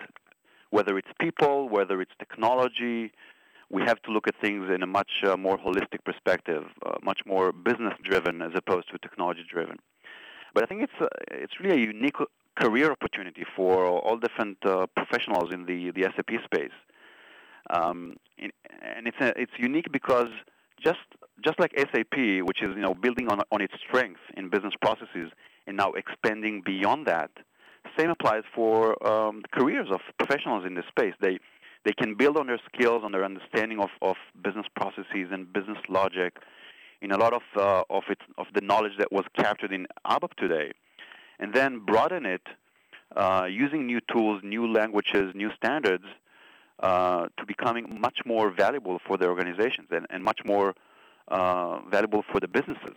whether 0.70 0.98
it's 0.98 1.08
people, 1.20 1.70
whether 1.70 2.02
it's 2.02 2.12
technology, 2.20 3.12
we 3.70 3.82
have 3.84 4.02
to 4.04 4.12
look 4.12 4.28
at 4.28 4.36
things 4.42 4.70
in 4.74 4.82
a 4.84 4.88
much 4.88 5.12
uh, 5.24 5.36
more 5.38 5.58
holistic 5.58 6.04
perspective, 6.06 6.64
uh, 6.86 6.96
much 7.04 7.22
more 7.26 7.52
business-driven 7.52 8.42
as 8.42 8.52
opposed 8.56 8.90
to 8.92 8.98
technology-driven. 8.98 9.78
But 10.54 10.64
I 10.64 10.68
think 10.68 10.84
it's 10.84 10.94
uh, 11.02 11.08
it's 11.32 11.60
really 11.60 11.84
a 11.84 11.86
unique 11.86 12.16
career 12.60 12.92
opportunity 12.92 13.46
for 13.56 13.86
all 13.86 14.18
different 14.18 14.58
uh, 14.66 14.88
professionals 14.96 15.54
in 15.54 15.66
the, 15.66 15.92
the 15.92 16.04
SAP 16.16 16.32
space. 16.46 16.78
Um, 17.70 18.16
and 18.40 19.08
it's, 19.08 19.18
a, 19.20 19.40
it's 19.40 19.52
unique 19.58 19.92
because 19.92 20.30
just 20.84 21.00
just 21.44 21.60
like 21.60 21.72
SAP, 21.78 22.18
which 22.44 22.62
is 22.62 22.76
you 22.76 22.82
know 22.82 22.94
building 22.94 23.28
on 23.30 23.42
on 23.52 23.62
its 23.62 23.74
strength 23.88 24.20
in 24.36 24.50
business 24.50 24.74
processes 24.82 25.32
and 25.66 25.76
now 25.76 25.92
expanding 25.92 26.62
beyond 26.66 27.06
that, 27.08 27.32
same 27.98 28.10
applies 28.10 28.44
for 28.56 28.96
um, 29.08 29.44
careers 29.52 29.88
of 29.92 30.00
professionals 30.18 30.66
in 30.66 30.76
this 30.76 30.86
space. 30.88 31.14
They 31.20 31.40
they 31.84 31.94
can 31.94 32.16
build 32.16 32.38
on 32.38 32.48
their 32.48 32.60
skills, 32.74 33.02
on 33.04 33.12
their 33.12 33.24
understanding 33.24 33.80
of, 33.80 33.90
of 34.02 34.16
business 34.44 34.66
processes 34.76 35.30
and 35.32 35.52
business 35.54 35.78
logic, 35.90 36.38
in 37.02 37.12
a 37.12 37.18
lot 37.18 37.34
of 37.34 37.42
uh, 37.56 37.84
of 37.90 38.04
it 38.10 38.20
of 38.38 38.48
the 38.54 38.62
knowledge 38.62 38.94
that 39.00 39.12
was 39.12 39.26
captured 39.36 39.74
in 39.74 39.88
ABAP 40.06 40.34
today, 40.38 40.72
and 41.40 41.54
then 41.54 41.80
broaden 41.80 42.26
it 42.26 42.42
uh, 43.16 43.48
using 43.50 43.86
new 43.86 44.00
tools, 44.12 44.42
new 44.44 44.72
languages, 44.72 45.34
new 45.36 45.52
standards 45.56 46.06
uh, 46.80 47.28
to 47.38 47.46
becoming 47.46 48.00
much 48.00 48.20
more 48.26 48.52
valuable 48.52 49.00
for 49.08 49.18
the 49.18 49.28
organizations 49.28 49.88
and, 49.92 50.06
and 50.10 50.24
much 50.24 50.42
more 50.46 50.76
uh, 51.30 51.80
valuable 51.90 52.24
for 52.32 52.40
the 52.40 52.48
businesses. 52.48 52.96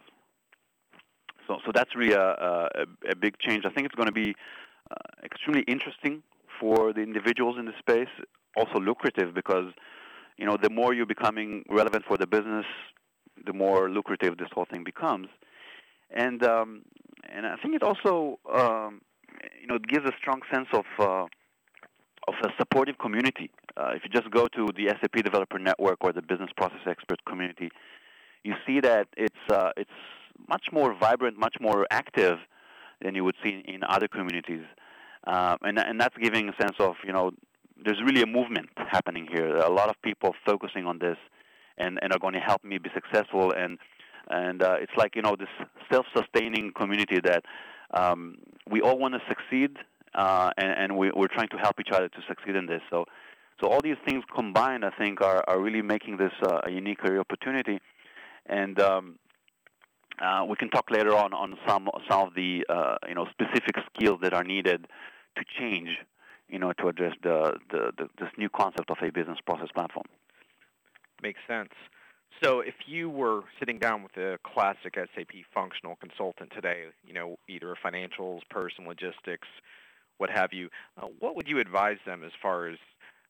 So, 1.46 1.58
so 1.64 1.72
that's 1.74 1.96
really 1.96 2.12
a, 2.12 2.20
a, 2.20 2.86
a 3.10 3.16
big 3.16 3.38
change. 3.38 3.64
I 3.64 3.70
think 3.70 3.86
it's 3.86 3.94
going 3.94 4.06
to 4.06 4.12
be 4.12 4.34
uh, 4.90 4.94
extremely 5.24 5.62
interesting 5.62 6.22
for 6.60 6.92
the 6.92 7.00
individuals 7.00 7.56
in 7.58 7.64
the 7.64 7.72
space, 7.78 8.08
also 8.56 8.78
lucrative 8.78 9.34
because 9.34 9.72
you 10.36 10.46
know 10.46 10.56
the 10.56 10.70
more 10.70 10.92
you're 10.94 11.06
becoming 11.06 11.64
relevant 11.68 12.04
for 12.06 12.16
the 12.16 12.26
business, 12.26 12.66
the 13.44 13.52
more 13.52 13.88
lucrative 13.90 14.36
this 14.38 14.48
whole 14.52 14.66
thing 14.66 14.84
becomes. 14.84 15.28
And 16.12 16.44
um, 16.44 16.82
and 17.28 17.46
I 17.46 17.56
think 17.56 17.74
it 17.74 17.82
also 17.82 18.38
um, 18.52 19.00
you 19.60 19.66
know 19.66 19.76
it 19.76 19.86
gives 19.86 20.06
a 20.06 20.12
strong 20.18 20.40
sense 20.52 20.68
of 20.72 20.84
uh, 20.98 21.26
of 22.28 22.34
a 22.42 22.48
supportive 22.58 22.98
community. 22.98 23.50
Uh, 23.76 23.92
if 23.94 24.02
you 24.04 24.10
just 24.10 24.30
go 24.30 24.46
to 24.48 24.68
the 24.76 24.88
SAP 25.00 25.22
Developer 25.24 25.58
Network 25.58 25.98
or 26.00 26.12
the 26.12 26.22
Business 26.22 26.50
Process 26.56 26.80
Expert 26.86 27.24
community, 27.24 27.70
you 28.44 28.54
see 28.66 28.80
that 28.80 29.08
it's 29.16 29.44
uh, 29.50 29.70
it's 29.76 29.90
much 30.48 30.66
more 30.72 30.94
vibrant, 30.94 31.38
much 31.38 31.56
more 31.60 31.86
active 31.90 32.38
than 33.02 33.14
you 33.14 33.24
would 33.24 33.36
see 33.42 33.62
in 33.66 33.82
other 33.84 34.08
communities. 34.08 34.64
uh, 35.26 35.56
and 35.62 35.78
and 35.78 36.00
that's 36.00 36.16
giving 36.16 36.48
a 36.48 36.56
sense 36.60 36.76
of 36.78 36.94
you 37.04 37.12
know 37.12 37.30
there's 37.84 38.00
really 38.04 38.22
a 38.22 38.26
movement 38.26 38.68
happening 38.76 39.26
here. 39.30 39.56
A 39.56 39.70
lot 39.70 39.88
of 39.88 40.00
people 40.02 40.34
focusing 40.46 40.86
on 40.86 40.98
this, 40.98 41.16
and 41.78 41.98
and 42.02 42.12
are 42.12 42.18
going 42.18 42.34
to 42.34 42.40
help 42.40 42.64
me 42.64 42.78
be 42.78 42.90
successful. 42.94 43.52
And 43.52 43.78
and 44.28 44.62
uh, 44.62 44.76
it's 44.80 44.92
like 44.96 45.16
you 45.16 45.22
know 45.22 45.36
this 45.36 45.48
self-sustaining 45.90 46.72
community 46.72 47.20
that 47.24 47.44
um, 47.92 48.36
we 48.70 48.80
all 48.80 48.98
want 48.98 49.14
to 49.14 49.20
succeed, 49.28 49.76
uh, 50.14 50.50
and, 50.56 50.70
and 50.70 50.98
we, 50.98 51.10
we're 51.14 51.28
trying 51.28 51.48
to 51.48 51.56
help 51.56 51.80
each 51.80 51.90
other 51.92 52.08
to 52.08 52.18
succeed 52.28 52.56
in 52.56 52.66
this. 52.66 52.82
So. 52.90 53.04
So 53.62 53.68
all 53.68 53.82
these 53.82 53.98
things 54.08 54.24
combined, 54.34 54.86
I 54.86 54.90
think, 54.98 55.20
are, 55.20 55.44
are 55.46 55.60
really 55.60 55.82
making 55.82 56.16
this 56.16 56.32
uh, 56.42 56.60
a 56.64 56.70
unique 56.70 56.96
career 56.96 57.20
opportunity, 57.20 57.78
and 58.46 58.80
um, 58.80 59.18
uh, 60.18 60.46
we 60.48 60.56
can 60.56 60.70
talk 60.70 60.90
later 60.90 61.14
on 61.14 61.34
on 61.34 61.58
some 61.68 61.90
some 62.08 62.28
of 62.28 62.34
the 62.34 62.64
uh, 62.70 62.94
you 63.06 63.14
know 63.14 63.26
specific 63.30 63.74
skills 63.94 64.18
that 64.22 64.32
are 64.32 64.44
needed 64.44 64.86
to 65.36 65.44
change 65.58 65.90
you 66.50 66.58
know, 66.58 66.72
to 66.72 66.88
address 66.88 67.14
the, 67.22 67.54
the, 67.70 67.92
the, 67.96 68.08
this 68.18 68.28
new 68.36 68.48
concept 68.48 68.90
of 68.90 68.98
a 69.02 69.10
business 69.12 69.38
process 69.46 69.68
platform. 69.72 70.06
Makes 71.22 71.40
sense. 71.46 71.70
So 72.42 72.60
if 72.60 72.74
you 72.86 73.10
were 73.10 73.42
sitting 73.58 73.78
down 73.78 74.02
with 74.02 74.16
a 74.16 74.38
classic 74.44 74.94
SAP 74.94 75.44
functional 75.52 75.96
consultant 75.96 76.52
today, 76.54 76.84
you 77.04 77.12
know, 77.12 77.38
either 77.48 77.72
a 77.72 77.76
financials 77.76 78.40
person, 78.48 78.86
logistics, 78.86 79.48
what 80.18 80.30
have 80.30 80.52
you, 80.52 80.68
uh, 81.00 81.06
what 81.18 81.36
would 81.36 81.48
you 81.48 81.58
advise 81.58 81.98
them 82.06 82.22
as 82.24 82.32
far 82.40 82.68
as, 82.68 82.78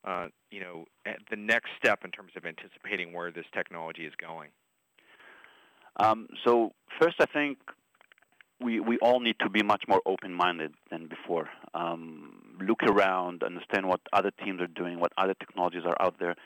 uh, 0.05 0.27
you 0.51 0.61
know, 0.61 0.85
the 1.31 1.37
next 1.37 1.71
step 1.79 2.01
in 2.05 2.11
terms 2.11 2.33
of 2.37 2.45
anticipating 2.45 3.13
where 3.13 3.31
this 3.31 3.47
technology 3.53 4.05
is 4.05 4.13
going? 4.21 4.51
Um, 5.97 6.29
so 6.45 6.73
first, 7.01 7.17
I 7.21 7.27
think 7.27 7.59
we, 8.61 8.79
we 8.81 8.99
all 8.99 9.21
need 9.21 9.37
to 9.41 9.49
be 9.49 9.63
much 9.63 9.85
more 9.89 10.03
open-minded 10.07 10.73
than 10.91 11.09
before. 11.09 11.49
Um, 11.75 12.57
look 12.61 12.83
around, 12.83 13.43
understand 13.43 13.89
what 13.89 14.01
other 14.13 14.31
teams 14.45 14.61
are 14.61 14.67
doing, 14.67 15.01
what 15.01 15.13
other 15.17 15.35
technologies 15.35 15.83
are 15.87 15.97
out 16.01 16.17
there, 16.21 16.37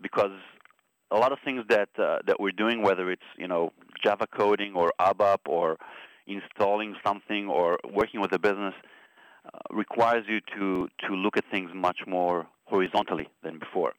because 0.00 0.38
a 1.10 1.16
lot 1.16 1.32
of 1.32 1.38
things 1.44 1.64
that 1.68 1.88
uh, 1.98 2.18
that 2.26 2.40
we're 2.40 2.52
doing, 2.52 2.82
whether 2.82 3.10
it's 3.10 3.28
you 3.38 3.48
know 3.48 3.72
Java 4.02 4.26
coding 4.26 4.74
or 4.74 4.92
ABAP 5.00 5.38
or 5.46 5.76
installing 6.26 6.96
something 7.04 7.48
or 7.48 7.78
working 7.92 8.20
with 8.20 8.32
a 8.32 8.38
business, 8.38 8.74
uh, 9.46 9.58
requires 9.70 10.24
you 10.28 10.40
to 10.56 10.88
to 11.06 11.14
look 11.14 11.36
at 11.36 11.44
things 11.50 11.70
much 11.74 12.00
more 12.06 12.46
horizontally 12.64 13.28
than 13.42 13.58
before. 13.58 13.92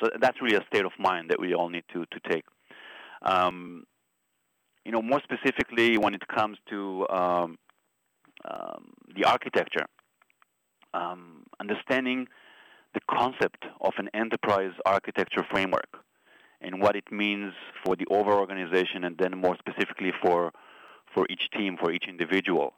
So 0.00 0.08
that's 0.20 0.40
really 0.40 0.56
a 0.56 0.64
state 0.66 0.84
of 0.84 0.92
mind 0.98 1.30
that 1.30 1.40
we 1.40 1.54
all 1.54 1.68
need 1.68 1.84
to 1.92 2.04
to 2.06 2.20
take. 2.30 2.44
Um, 3.22 3.84
you 4.84 4.92
know, 4.92 5.02
more 5.02 5.20
specifically 5.24 5.98
when 5.98 6.14
it 6.14 6.28
comes 6.28 6.58
to 6.70 7.08
um, 7.08 7.58
um, 8.44 8.92
the 9.16 9.24
architecture, 9.24 9.86
um, 10.94 11.42
understanding 11.58 12.28
the 12.94 13.00
concept 13.10 13.64
of 13.80 13.94
an 13.98 14.08
enterprise 14.14 14.72
architecture 14.86 15.44
framework 15.50 15.88
and 16.60 16.80
what 16.80 16.96
it 16.96 17.10
means 17.10 17.52
for 17.84 17.96
the 17.96 18.06
overall 18.10 18.38
organization 18.38 19.04
and 19.04 19.16
then 19.18 19.38
more 19.38 19.56
specifically 19.58 20.12
for, 20.22 20.52
for 21.14 21.26
each 21.30 21.50
team, 21.56 21.76
for 21.78 21.92
each 21.92 22.04
individual. 22.08 22.74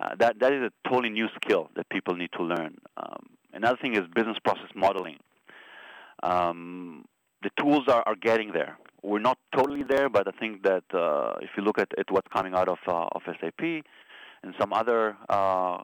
Uh, 0.00 0.14
that, 0.18 0.38
that 0.40 0.52
is 0.52 0.62
a 0.62 0.88
totally 0.88 1.10
new 1.10 1.28
skill 1.42 1.70
that 1.74 1.88
people 1.88 2.14
need 2.14 2.30
to 2.32 2.42
learn. 2.42 2.76
Um, 2.96 3.26
another 3.52 3.78
thing 3.80 3.94
is 3.94 4.02
business 4.14 4.36
process 4.44 4.70
modeling. 4.74 5.18
Um, 6.22 7.06
the 7.42 7.50
tools 7.58 7.84
are, 7.88 8.02
are 8.06 8.16
getting 8.16 8.52
there 8.52 8.76
we're 9.02 9.20
not 9.20 9.38
totally 9.54 9.82
there, 9.82 10.08
but 10.08 10.26
I 10.26 10.32
think 10.38 10.62
that 10.64 10.84
uh, 10.92 11.34
if 11.40 11.50
you 11.56 11.62
look 11.62 11.78
at, 11.78 11.88
at 11.98 12.10
what's 12.10 12.28
coming 12.32 12.54
out 12.54 12.68
of, 12.68 12.78
uh, 12.86 13.06
of 13.12 13.22
SAP 13.24 13.60
and 14.42 14.54
some 14.58 14.72
other 14.72 15.16
uh, 15.28 15.78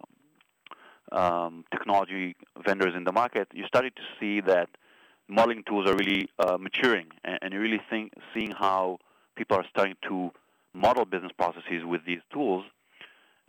um, 1.13 1.65
technology 1.71 2.37
vendors 2.65 2.95
in 2.97 3.05
the 3.05 3.13
market, 3.13 3.49
you're 3.53 3.69
starting 3.69 3.93
to 3.97 4.03
see 4.19 4.41
that 4.43 4.69
modeling 5.29 5.63
tools 5.67 5.89
are 5.89 5.97
really 5.97 6.29
uh, 6.39 6.57
maturing, 6.59 7.07
and, 7.25 7.39
and, 7.43 7.53
you're 7.53 7.63
really 7.63 7.81
think, 7.91 8.13
seeing 8.33 8.51
how 8.51 8.99
people 9.37 9.57
are 9.57 9.65
starting 9.71 9.97
to 10.09 10.31
model 10.75 11.05
business 11.05 11.33
processes 11.37 11.85
with 11.85 12.05
these 12.07 12.21
tools 12.33 12.65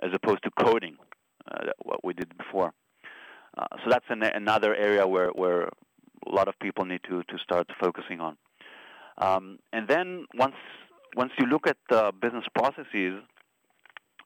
as 0.02 0.12
opposed 0.14 0.44
to 0.44 0.52
coding, 0.52 0.98
uh, 1.52 1.72
what 1.84 2.04
we 2.04 2.14
did 2.14 2.38
before. 2.38 2.74
Uh, 3.58 3.66
so 3.84 3.90
that's 3.90 4.06
an, 4.10 4.24
another 4.24 4.76
area 4.76 5.08
where, 5.08 5.30
where 5.30 5.64
a 5.64 6.30
lot 6.30 6.48
of 6.48 6.58
people 6.60 6.86
need 6.86 7.02
to, 7.08 7.24
to 7.24 7.38
start 7.38 7.68
focusing 7.80 8.20
on. 8.20 8.38
Um, 9.18 9.60
and 9.72 9.88
then 9.88 10.26
once 10.34 10.56
once 11.16 11.32
you 11.40 11.46
look 11.46 11.66
at 11.66 11.78
the 11.90 12.12
business 12.22 12.44
processes, 12.54 13.24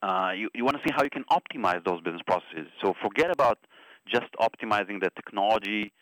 uh, 0.02 0.32
you, 0.36 0.50
you 0.56 0.66
want 0.66 0.76
to 0.78 0.82
see 0.84 0.92
how 0.96 1.04
you 1.04 1.10
can 1.12 1.24
optimize 1.26 1.84
those 1.86 2.02
business 2.02 2.24
processes. 2.26 2.68
So 2.82 2.96
forget 3.00 3.30
about 3.30 3.60
just 4.08 4.26
optimizing 4.40 5.00
the 5.00 5.12
technology 5.16 5.94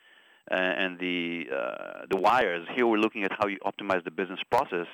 and 0.51 1.00
the 1.00 1.46
uh, 1.54 2.06
the 2.10 2.18
wires. 2.18 2.68
Here 2.75 2.88
we're 2.88 2.98
looking 2.98 3.24
at 3.24 3.32
how 3.38 3.48
you 3.48 3.58
optimize 3.66 4.04
the 4.04 4.12
business 4.12 4.39
process 4.50 4.88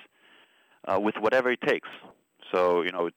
uh, 0.88 1.00
with 1.00 1.16
whatever 1.20 1.52
it 1.52 1.62
takes. 1.62 1.90
So 2.52 2.82
you 2.82 2.92
know, 2.92 3.10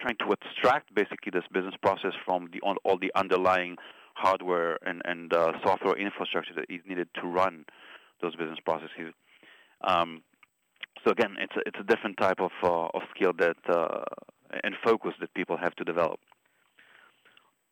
trying 0.00 0.16
to 0.18 0.32
extract 0.32 0.94
basically 0.94 1.30
this 1.32 1.44
business 1.52 1.74
process 1.82 2.12
from 2.24 2.48
the 2.52 2.60
all 2.60 2.98
the 2.98 3.12
underlying 3.14 3.76
hardware 4.14 4.78
and 4.86 5.02
and 5.04 5.32
uh, 5.32 5.52
software 5.64 5.96
infrastructure 5.96 6.54
that 6.54 6.66
is 6.68 6.80
needed 6.86 7.08
to 7.20 7.26
run 7.26 7.64
those 8.20 8.34
business 8.36 8.58
processes. 8.64 9.12
Um, 9.82 10.22
so 11.04 11.10
again, 11.10 11.36
it's 11.38 11.54
a, 11.56 11.60
it's 11.66 11.78
a 11.78 11.84
different 11.84 12.16
type 12.18 12.40
of 12.40 12.52
uh, 12.62 12.96
of 12.96 13.02
skill 13.14 13.32
that 13.38 13.56
uh, 13.68 14.04
and 14.62 14.74
focus 14.84 15.12
that 15.20 15.32
people 15.34 15.56
have 15.56 15.74
to 15.76 15.84
develop. 15.84 16.20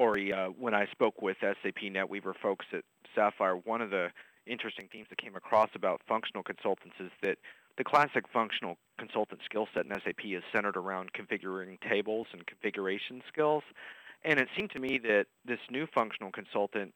Uh, 0.02 0.49
when 0.59 0.75
I 0.75 0.87
spoke 0.90 1.23
with 1.23 1.37
SAP 1.40 1.82
NetWeaver 1.85 2.35
folks 2.42 2.66
at 2.73 2.82
Sapphire, 3.14 3.54
one 3.54 3.80
of 3.80 3.90
the 3.90 4.09
interesting 4.49 4.88
themes 4.90 5.06
that 5.11 5.18
came 5.18 5.37
across 5.37 5.71
about 5.76 6.00
functional 6.09 6.42
consultants 6.42 6.97
is 6.99 7.12
that 7.23 7.38
the 7.78 7.85
classic 7.85 8.25
functional 8.32 8.78
consultant 8.99 9.42
skill 9.44 9.68
set 9.73 9.87
in 9.87 9.92
SAP 9.92 10.25
is 10.25 10.42
centered 10.52 10.76
around 10.76 11.12
configuring 11.12 11.78
tables 11.88 12.26
and 12.32 12.44
configuration 12.49 13.23
skills. 13.32 13.62
And 14.25 14.40
it 14.40 14.49
seemed 14.56 14.73
to 14.73 14.80
me 14.80 14.99
that 15.04 15.26
this 15.44 15.61
new 15.71 15.87
functional 15.94 16.32
consultant 16.32 16.94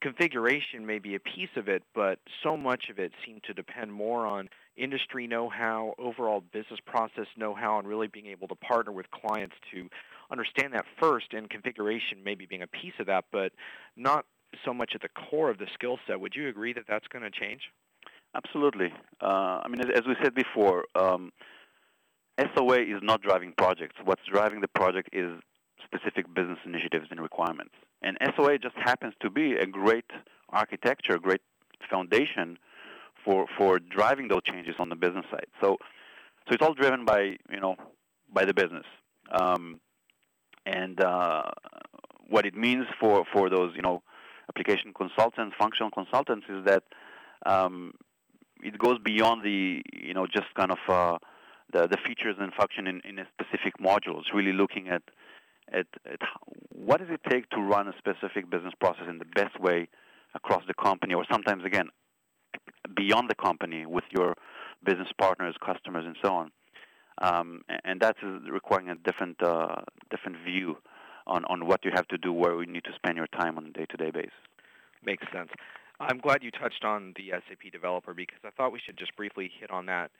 configuration 0.00 0.86
may 0.86 1.00
be 1.00 1.16
a 1.16 1.20
piece 1.20 1.56
of 1.56 1.66
it, 1.66 1.82
but 1.92 2.20
so 2.44 2.56
much 2.56 2.84
of 2.88 3.00
it 3.00 3.10
seemed 3.26 3.42
to 3.44 3.52
depend 3.52 3.92
more 3.92 4.26
on 4.26 4.48
industry 4.76 5.26
know-how, 5.26 5.94
overall 5.98 6.40
business 6.52 6.78
process 6.86 7.26
know-how, 7.36 7.80
and 7.80 7.88
really 7.88 8.06
being 8.06 8.26
able 8.26 8.46
to 8.46 8.54
partner 8.54 8.92
with 8.92 9.10
clients 9.10 9.56
to 9.72 9.88
understand 10.30 10.74
that 10.74 10.84
first, 11.00 11.32
and 11.32 11.48
configuration 11.48 12.18
maybe 12.24 12.46
being 12.46 12.62
a 12.62 12.66
piece 12.66 12.94
of 12.98 13.06
that, 13.06 13.24
but 13.32 13.52
not 13.96 14.24
so 14.64 14.72
much 14.72 14.92
at 14.94 15.02
the 15.02 15.08
core 15.08 15.50
of 15.50 15.58
the 15.58 15.66
skill 15.74 15.98
set. 16.06 16.20
Would 16.20 16.34
you 16.34 16.48
agree 16.48 16.72
that 16.72 16.84
that's 16.88 17.06
going 17.08 17.22
to 17.24 17.30
change? 17.30 17.62
Absolutely. 18.34 18.92
Uh, 19.20 19.60
I 19.62 19.68
mean, 19.68 19.80
as 19.80 20.02
we 20.06 20.14
said 20.22 20.34
before, 20.34 20.84
um, 20.94 21.32
SOA 22.56 22.80
is 22.80 23.00
not 23.02 23.22
driving 23.22 23.52
projects. 23.56 23.96
What's 24.04 24.22
driving 24.30 24.60
the 24.60 24.68
project 24.68 25.10
is 25.12 25.40
specific 25.84 26.32
business 26.34 26.58
initiatives 26.64 27.06
and 27.10 27.20
requirements. 27.20 27.74
And 28.02 28.18
SOA 28.36 28.58
just 28.58 28.74
happens 28.76 29.14
to 29.22 29.30
be 29.30 29.52
a 29.54 29.66
great 29.66 30.10
architecture, 30.50 31.14
a 31.14 31.20
great 31.20 31.42
foundation 31.88 32.58
for, 33.24 33.46
for 33.56 33.78
driving 33.78 34.28
those 34.28 34.42
changes 34.44 34.74
on 34.78 34.88
the 34.88 34.96
business 34.96 35.24
side. 35.30 35.46
So, 35.60 35.76
so 36.46 36.54
it's 36.54 36.62
all 36.62 36.74
driven 36.74 37.04
by, 37.04 37.36
you 37.50 37.60
know, 37.60 37.76
by 38.32 38.44
the 38.44 38.54
business. 38.54 38.84
Um, 39.30 39.80
and 40.66 41.00
uh, 41.00 41.42
what 42.28 42.46
it 42.46 42.54
means 42.54 42.86
for, 42.98 43.24
for 43.32 43.50
those, 43.50 43.72
you 43.74 43.82
know, 43.82 44.02
application 44.48 44.92
consultants, 44.92 45.54
functional 45.58 45.90
consultants 45.90 46.46
is 46.48 46.64
that 46.64 46.84
um, 47.46 47.92
it 48.62 48.78
goes 48.78 48.98
beyond 48.98 49.42
the, 49.44 49.82
you 49.92 50.14
know, 50.14 50.26
just 50.26 50.46
kind 50.56 50.70
of 50.70 50.78
uh, 50.88 51.18
the, 51.72 51.86
the 51.86 51.98
features 52.06 52.36
and 52.38 52.52
function 52.54 52.86
in, 52.86 53.00
in 53.04 53.18
a 53.18 53.26
specific 53.38 53.78
module. 53.78 54.18
It's 54.18 54.32
really 54.34 54.52
looking 54.52 54.88
at 54.88 55.02
at, 55.72 55.86
at 56.04 56.20
what 56.68 57.00
does 57.00 57.08
it 57.10 57.20
take 57.28 57.48
to 57.50 57.56
run 57.56 57.88
a 57.88 57.94
specific 57.96 58.50
business 58.50 58.74
process 58.78 59.04
in 59.08 59.18
the 59.18 59.24
best 59.24 59.58
way 59.58 59.88
across 60.34 60.62
the 60.66 60.74
company, 60.74 61.14
or 61.14 61.24
sometimes 61.30 61.64
again 61.64 61.88
beyond 62.94 63.30
the 63.30 63.34
company 63.34 63.86
with 63.86 64.04
your 64.10 64.34
business 64.84 65.08
partners, 65.18 65.54
customers, 65.64 66.04
and 66.06 66.16
so 66.22 66.34
on. 66.34 66.50
Um, 67.18 67.62
and 67.84 68.00
that 68.00 68.16
is 68.22 68.50
requiring 68.50 68.88
a 68.88 68.96
different 68.96 69.42
uh, 69.42 69.82
different 70.10 70.38
view 70.44 70.78
on, 71.26 71.44
on 71.46 71.66
what 71.66 71.84
you 71.84 71.90
have 71.94 72.08
to 72.08 72.18
do, 72.18 72.32
where 72.32 72.60
you 72.60 72.70
need 72.70 72.84
to 72.84 72.94
spend 72.94 73.16
your 73.16 73.28
time 73.28 73.56
on 73.56 73.66
a 73.66 73.70
day-to-day 73.70 74.10
basis. 74.10 74.32
Makes 75.04 75.26
sense. 75.32 75.50
I'm 76.00 76.18
glad 76.18 76.42
you 76.42 76.50
touched 76.50 76.84
on 76.84 77.14
the 77.16 77.30
SAP 77.30 77.72
developer 77.72 78.14
because 78.14 78.38
I 78.44 78.50
thought 78.50 78.72
we 78.72 78.80
should 78.84 78.98
just 78.98 79.14
briefly 79.16 79.50
hit 79.60 79.70
on 79.70 79.86
that. 79.86 80.10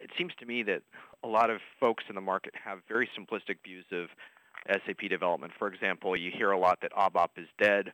It 0.00 0.10
seems 0.18 0.32
to 0.40 0.46
me 0.46 0.62
that 0.64 0.82
a 1.22 1.28
lot 1.28 1.50
of 1.50 1.60
folks 1.78 2.04
in 2.08 2.14
the 2.14 2.20
market 2.20 2.54
have 2.62 2.78
very 2.88 3.08
simplistic 3.18 3.56
views 3.64 3.84
of 3.92 4.08
SAP 4.68 5.08
development. 5.08 5.52
For 5.58 5.68
example, 5.68 6.16
you 6.16 6.30
hear 6.36 6.50
a 6.50 6.58
lot 6.58 6.80
that 6.82 6.92
ABAP 6.92 7.28
is 7.36 7.48
dead, 7.58 7.92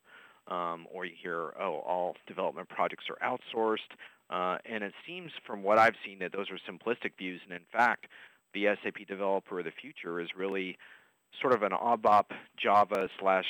um, 0.48 0.86
or 0.92 1.04
you 1.04 1.12
hear, 1.20 1.52
oh, 1.60 1.82
all 1.86 2.16
development 2.26 2.68
projects 2.68 3.04
are 3.10 3.38
outsourced. 3.38 3.78
Uh, 4.30 4.58
and 4.64 4.82
it 4.82 4.92
seems 5.06 5.30
from 5.46 5.62
what 5.62 5.78
I've 5.78 5.94
seen 6.04 6.18
that 6.20 6.32
those 6.32 6.46
are 6.50 6.58
simplistic 6.70 7.12
views. 7.18 7.40
And 7.44 7.52
in 7.52 7.66
fact, 7.72 8.06
the 8.56 8.74
SAP 8.82 9.06
developer 9.06 9.58
of 9.58 9.66
the 9.66 9.70
future 9.70 10.18
is 10.18 10.28
really 10.34 10.78
sort 11.42 11.54
of 11.54 11.62
an 11.62 11.72
ABAP 11.72 12.24
Java 12.56 13.08
slash 13.20 13.44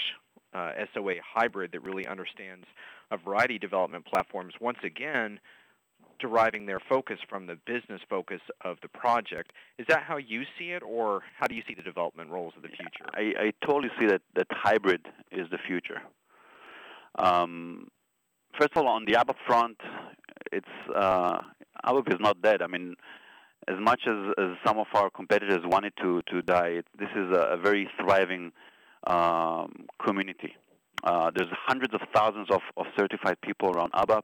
uh, 0.53 0.73
SOA 0.93 1.15
hybrid 1.25 1.71
that 1.73 1.83
really 1.83 2.07
understands 2.07 2.67
a 3.13 3.17
variety 3.17 3.55
of 3.55 3.61
development 3.61 4.05
platforms. 4.05 4.53
Once 4.61 4.79
again, 4.83 5.39
deriving 6.19 6.67
their 6.67 6.81
focus 6.89 7.19
from 7.29 7.47
the 7.47 7.57
business 7.67 8.01
focus 8.11 8.41
of 8.65 8.79
the 8.83 8.89
project. 8.89 9.53
Is 9.79 9.87
that 9.89 10.03
how 10.03 10.17
you 10.17 10.43
see 10.59 10.71
it, 10.71 10.83
or 10.83 11.23
how 11.39 11.47
do 11.47 11.55
you 11.55 11.63
see 11.69 11.75
the 11.75 11.83
development 11.83 12.31
roles 12.31 12.55
of 12.57 12.63
the 12.63 12.69
future? 12.69 13.07
I, 13.15 13.47
I 13.47 13.53
totally 13.65 13.91
see 14.01 14.07
that, 14.07 14.23
that 14.35 14.47
hybrid 14.51 15.07
is 15.31 15.47
the 15.51 15.59
future. 15.59 16.01
Um, 17.17 17.89
first 18.59 18.73
of 18.75 18.83
all, 18.83 18.89
on 18.89 19.05
the 19.05 19.13
ABAP 19.13 19.37
front, 19.47 19.77
it's 20.51 20.67
uh, 20.95 21.39
ABAP 21.85 22.15
is 22.15 22.21
not 22.21 22.43
dead. 22.43 22.63
I 22.63 22.67
mean, 22.67 22.97
as 23.69 23.77
much 23.81 24.03
as, 24.07 24.33
as 24.39 24.57
some 24.65 24.79
of 24.79 24.87
our 24.95 25.11
competitors 25.11 25.61
wanted 25.65 25.93
to, 26.01 26.23
to 26.31 26.43
die, 26.43 26.83
this 26.99 27.09
is 27.17 27.35
a, 27.35 27.55
a 27.55 27.57
very 27.57 27.89
thriving 28.01 28.53
um, 29.07 29.87
community. 30.05 30.55
Uh, 31.05 31.31
there's 31.35 31.49
hundreds 31.67 31.95
of 31.95 32.01
thousands 32.15 32.49
of, 32.51 32.61
of 32.77 32.87
certified 32.99 33.41
people 33.41 33.71
around 33.71 33.93
ABAP 33.93 34.23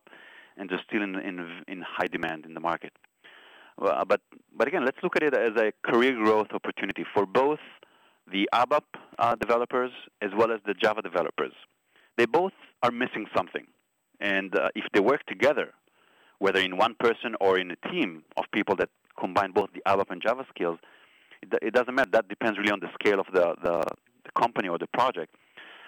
and 0.56 0.68
they're 0.68 0.80
still 0.86 1.02
in, 1.02 1.16
in, 1.16 1.62
in 1.68 1.82
high 1.82 2.06
demand 2.06 2.44
in 2.44 2.54
the 2.54 2.60
market. 2.60 2.92
Uh, 3.80 4.04
but, 4.04 4.20
but 4.56 4.68
again, 4.68 4.84
let's 4.84 4.98
look 5.02 5.16
at 5.16 5.22
it 5.22 5.34
as 5.34 5.56
a 5.56 5.72
career 5.88 6.14
growth 6.14 6.48
opportunity 6.52 7.04
for 7.14 7.26
both 7.26 7.60
the 8.30 8.48
ABAP 8.54 8.82
uh, 9.18 9.34
developers 9.36 9.90
as 10.20 10.30
well 10.36 10.52
as 10.52 10.60
the 10.66 10.74
Java 10.74 11.02
developers. 11.02 11.52
They 12.16 12.26
both 12.26 12.52
are 12.82 12.90
missing 12.90 13.26
something. 13.34 13.66
And 14.20 14.56
uh, 14.56 14.68
if 14.74 14.84
they 14.92 15.00
work 15.00 15.24
together, 15.26 15.72
whether 16.38 16.60
in 16.60 16.76
one 16.76 16.94
person 16.98 17.34
or 17.40 17.58
in 17.58 17.70
a 17.70 17.88
team 17.88 18.24
of 18.36 18.44
people 18.52 18.76
that 18.76 18.90
combine 19.18 19.52
both 19.52 19.70
the 19.74 19.82
ABAP 19.86 20.10
and 20.10 20.22
Java 20.22 20.44
skills, 20.48 20.78
it, 21.42 21.52
it 21.62 21.74
doesn't 21.74 21.94
matter. 21.94 22.10
That 22.12 22.28
depends 22.28 22.58
really 22.58 22.72
on 22.72 22.80
the 22.80 22.88
scale 22.94 23.20
of 23.20 23.26
the, 23.32 23.54
the, 23.62 23.82
the 24.24 24.40
company 24.40 24.68
or 24.68 24.78
the 24.78 24.86
project. 24.86 25.34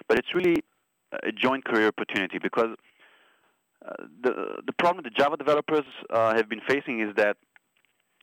But 0.07 0.19
it's 0.19 0.33
really 0.33 0.63
a 1.11 1.31
joint 1.31 1.65
career 1.65 1.87
opportunity 1.87 2.39
because 2.41 2.75
the 4.23 4.61
the 4.65 4.73
problem 4.73 5.03
the 5.03 5.09
Java 5.09 5.37
developers 5.37 5.85
uh, 6.09 6.35
have 6.35 6.49
been 6.49 6.61
facing 6.67 7.01
is 7.01 7.15
that 7.17 7.37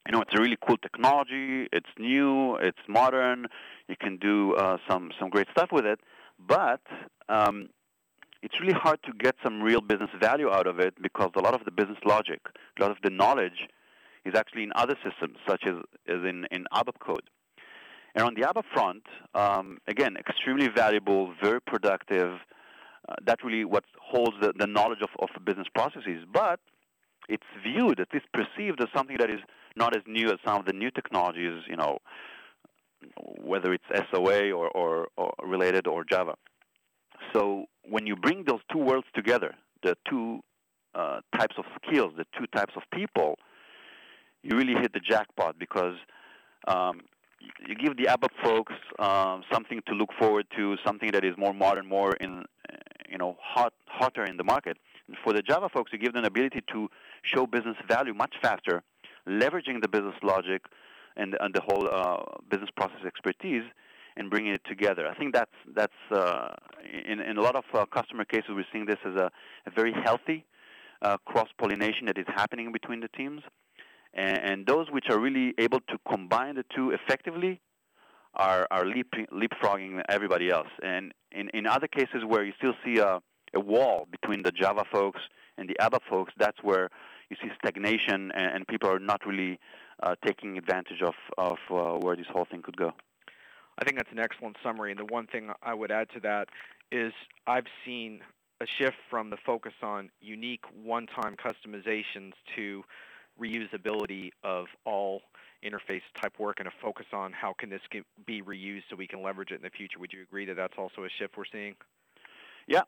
you 0.07 0.13
know 0.13 0.21
it's 0.21 0.35
a 0.35 0.41
really 0.41 0.59
cool 0.67 0.77
technology, 0.77 1.69
it's 1.73 1.89
new, 1.99 2.57
it's 2.57 2.79
modern, 2.89 3.47
you 3.89 3.97
can 3.99 4.17
do 4.17 4.55
uh, 4.55 4.79
some 4.89 5.11
some 5.19 5.31
great 5.31 5.47
stuff 5.53 5.71
with 5.73 5.87
it, 5.87 6.01
but 6.39 6.81
um, 7.29 7.69
it's 8.43 8.55
really 8.61 8.75
hard 8.75 8.99
to 9.05 9.13
get 9.13 9.37
some 9.43 9.63
real 9.63 9.81
business 9.81 10.11
value 10.21 10.51
out 10.51 10.67
of 10.67 10.81
it 10.81 10.95
because 11.01 11.31
a 11.37 11.41
lot 11.41 11.55
of 11.55 11.65
the 11.65 11.71
business 11.71 11.99
logic, 12.05 12.41
a 12.79 12.83
lot 12.83 12.91
of 12.91 12.97
the 13.05 13.11
knowledge, 13.11 13.69
is 14.25 14.35
actually 14.37 14.65
in 14.65 14.73
other 14.75 14.97
systems, 15.05 15.37
such 15.49 15.63
as, 15.67 15.75
as 16.09 16.23
in, 16.29 16.47
in 16.51 16.65
ABAP 16.73 16.99
code. 17.01 17.29
And 18.15 18.25
on 18.25 18.35
the 18.35 18.43
ABAP 18.43 18.65
front, 18.75 19.03
um, 19.35 19.79
again, 19.89 20.17
extremely 20.17 20.69
valuable, 20.69 21.33
very 21.43 21.61
productive, 21.61 22.39
uh, 23.09 23.15
that 23.27 23.43
really 23.43 23.65
what 23.65 23.85
holds 24.01 24.37
the, 24.41 24.53
the 24.57 24.67
knowledge 24.67 25.01
of, 25.03 25.09
of 25.19 25.45
business 25.45 25.67
processes. 25.75 26.25
But 26.33 26.61
it's 27.29 27.47
viewed, 27.65 28.01
at 28.01 28.09
least 28.13 28.27
perceived, 28.33 28.81
as 28.81 28.89
something 28.95 29.17
that 29.19 29.31
is 29.31 29.41
not 29.77 29.97
as 29.97 30.03
new 30.07 30.29
as 30.29 30.39
some 30.45 30.61
of 30.61 30.67
the 30.67 30.73
new 30.73 30.91
technologies, 30.91 31.63
you 31.69 31.77
know, 31.77 31.99
whether 33.41 33.73
it's 33.73 33.85
SOA 34.13 34.53
or, 34.53 34.69
or, 34.69 35.09
or 35.17 35.33
related 35.43 35.87
or 35.87 36.05
Java. 36.05 36.35
So 37.33 37.65
when 37.89 38.07
you 38.07 38.17
bring 38.17 38.45
those 38.45 38.61
two 38.71 38.79
worlds 38.79 39.07
together, 39.15 39.55
the 39.83 39.97
two 40.09 40.41
uh, 40.95 41.21
types 41.37 41.57
of 41.59 41.65
skills, 41.85 42.13
the 42.17 42.27
two 42.39 42.47
types 42.55 42.75
of 42.77 42.83
people, 42.93 43.39
you 44.43 44.57
really 44.57 44.75
hit 44.75 44.93
the 44.93 45.01
jackpot 45.01 45.59
because 45.59 45.97
um, 46.69 47.01
you 47.67 47.75
give 47.75 47.97
the 47.97 48.05
ABAP 48.05 48.31
folks 48.43 48.73
um, 48.99 49.43
something 49.53 49.81
to 49.87 49.95
look 49.95 50.11
forward 50.19 50.47
to, 50.57 50.77
something 50.85 51.11
that 51.13 51.25
is 51.25 51.37
more 51.37 51.55
modern, 51.55 51.87
more 51.87 52.15
in 52.17 52.45
you 53.09 53.19
know 53.19 53.37
hot 53.41 53.73
hotter 53.87 54.25
in 54.25 54.37
the 54.37 54.45
market. 54.45 54.77
And 55.09 55.17
for 55.25 55.33
the 55.33 55.43
Java 55.43 55.69
folks, 55.69 55.93
you 55.93 55.99
give 55.99 56.13
them 56.13 56.23
the 56.23 56.29
ability 56.29 56.63
to 56.73 56.89
show 57.23 57.47
business 57.47 57.77
value 57.89 58.15
much 58.15 58.35
faster, 58.41 58.83
leveraging 59.29 59.81
the 59.83 59.89
business 59.89 60.15
logic 60.23 60.63
and, 61.17 61.37
and 61.41 61.55
the 61.55 61.61
whole 61.61 61.89
uh, 61.93 62.23
business 62.51 62.71
process 62.77 63.01
expertise 63.07 63.65
and 64.17 64.31
bringing 64.31 64.53
it 64.53 64.63
together. 64.69 65.07
I 65.09 65.15
think 65.15 65.35
that's 65.35 65.51
that's 65.75 65.93
uh, 66.11 66.49
in 67.05 67.21
in 67.21 67.39
a 67.39 67.43
lot 67.43 67.57
of 67.57 67.65
uh, 67.75 67.87
customer 67.87 68.25
cases 68.25 68.51
we're 68.51 68.67
seeing 68.73 68.87
this 68.87 68.99
as 69.05 69.15
a, 69.17 69.31
a 69.67 69.71
very 69.75 69.93
healthy 70.05 70.45
uh, 71.03 71.17
cross 71.25 71.49
pollination 71.59 72.07
that 72.07 72.19
is 72.19 72.27
happening 72.29 72.73
between 72.73 73.01
the 73.01 73.09
teams, 73.09 73.43
and, 74.15 74.39
and, 74.39 74.67
those 74.67 74.91
which 74.91 75.07
are 75.09 75.19
really 75.19 75.55
able 75.59 75.81
to 75.81 75.99
combine 76.09 76.57
the 76.57 76.65
two 76.75 76.91
effectively 76.91 77.61
are 78.35 78.67
are 78.71 78.85
leap, 78.85 79.13
leapfrogging 79.33 80.03
everybody 80.09 80.51
else. 80.51 80.69
And 80.83 81.13
in, 81.31 81.49
in 81.51 81.67
other 81.67 81.89
cases 81.89 82.25
where 82.27 82.45
you 82.45 82.53
still 82.57 82.75
see 82.85 82.99
a, 82.99 83.21
a 83.55 83.61
wall 83.61 84.07
between 84.11 84.43
the 84.43 84.53
Java 84.53 84.85
folks 84.91 85.21
and 85.59 85.69
the 85.69 85.77
ABAP 85.81 86.01
folks, 86.09 86.33
that's 86.39 86.63
where 86.63 86.89
you 87.31 87.37
see 87.43 87.51
stagnation 87.63 88.31
and, 88.33 88.55
and 88.55 88.69
people 88.69 88.91
are 88.91 88.99
not 88.99 89.25
really 89.27 89.59
uh, 90.03 90.15
taking 90.25 90.59
advantage 90.59 91.03
of, 91.03 91.15
of 91.39 91.59
uh, 91.71 91.99
where 91.99 92.17
this 92.17 92.27
whole 92.31 92.45
thing 92.45 92.63
could 92.63 92.77
go. 92.77 92.93
I 93.79 93.85
think 93.85 93.97
that's 93.97 94.13
an 94.13 94.19
excellent 94.19 94.57
summary. 94.63 94.91
And 94.91 95.01
the 95.01 95.07
one 95.07 95.27
thing 95.27 95.51
I 95.63 95.75
would 95.75 95.91
add 95.91 96.09
to 96.11 96.21
that 96.21 96.49
is 96.91 97.13
I've 97.47 97.67
seen 97.85 98.21
a 98.61 98.67
shift 98.67 98.97
from 99.11 99.31
the 99.31 99.37
focus 99.45 99.73
on 99.83 100.11
unique 100.21 100.65
one-time 100.85 101.37
customizations 101.37 102.33
to 102.55 102.85
reusability 103.41 104.31
of 104.43 104.67
all 104.85 105.23
interface 105.65 106.03
type 106.21 106.39
work 106.39 106.57
and 106.59 106.67
a 106.67 106.73
focus 106.83 107.07
on 107.13 107.33
how 107.33 107.55
can 107.57 107.71
this 107.71 107.81
get, 107.91 108.05
be 108.27 108.43
reused 108.43 108.83
so 108.91 108.97
we 108.97 109.07
can 109.07 109.23
leverage 109.23 109.51
it 109.51 109.57
in 109.57 109.63
the 109.63 109.71
future. 109.71 109.99
Would 109.99 110.13
you 110.13 110.23
agree 110.23 110.45
that 110.47 110.57
that's 110.57 110.75
also 110.77 111.05
a 111.05 111.09
shift 111.09 111.37
we're 111.37 111.45
seeing? 111.51 111.75
Yeah, 112.67 112.83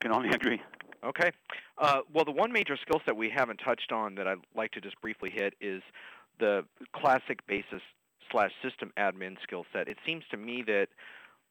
can 0.00 0.12
only 0.12 0.30
agree. 0.30 0.60
Okay. 1.04 1.30
Uh, 1.78 2.00
well, 2.12 2.24
the 2.24 2.32
one 2.32 2.52
major 2.52 2.76
skill 2.76 3.00
set 3.04 3.16
we 3.16 3.30
haven't 3.30 3.58
touched 3.58 3.92
on 3.92 4.14
that 4.16 4.26
I'd 4.26 4.38
like 4.56 4.72
to 4.72 4.80
just 4.80 5.00
briefly 5.00 5.30
hit 5.30 5.54
is 5.60 5.82
the 6.38 6.64
classic 6.92 7.46
basis 7.46 7.82
slash 8.30 8.52
system 8.62 8.92
admin 8.96 9.36
skill 9.42 9.66
set. 9.72 9.88
It 9.88 9.98
seems 10.06 10.24
to 10.30 10.36
me 10.36 10.62
that 10.66 10.88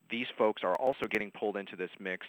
these 0.10 0.28
folks 0.38 0.64
are 0.64 0.76
also 0.76 1.08
getting 1.08 1.32
pulled 1.32 1.56
into 1.56 1.76
this 1.76 1.92
mix 2.00 2.26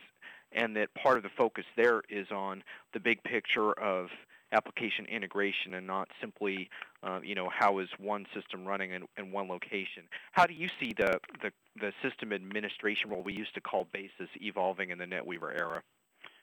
and 0.52 0.76
that 0.76 0.94
part 0.94 1.16
of 1.16 1.22
the 1.22 1.30
focus 1.36 1.64
there 1.76 2.02
is 2.08 2.30
on 2.30 2.62
the 2.92 3.00
big 3.00 3.22
picture 3.24 3.72
of 3.72 4.08
application 4.54 5.06
integration 5.06 5.74
and 5.74 5.86
not 5.86 6.08
simply, 6.20 6.68
uh, 7.02 7.20
you 7.22 7.34
know, 7.34 7.48
how 7.56 7.78
is 7.78 7.88
one 7.98 8.26
system 8.34 8.64
running 8.64 8.92
in, 8.92 9.04
in 9.18 9.32
one 9.32 9.48
location. 9.48 10.04
How 10.32 10.46
do 10.46 10.54
you 10.54 10.68
see 10.80 10.94
the, 10.96 11.18
the, 11.42 11.50
the 11.80 11.92
system 12.02 12.32
administration 12.32 13.10
role 13.10 13.22
we 13.22 13.34
used 13.34 13.54
to 13.54 13.60
call 13.60 13.86
basis 13.92 14.28
evolving 14.40 14.90
in 14.90 14.98
the 14.98 15.04
NetWeaver 15.04 15.58
era? 15.58 15.82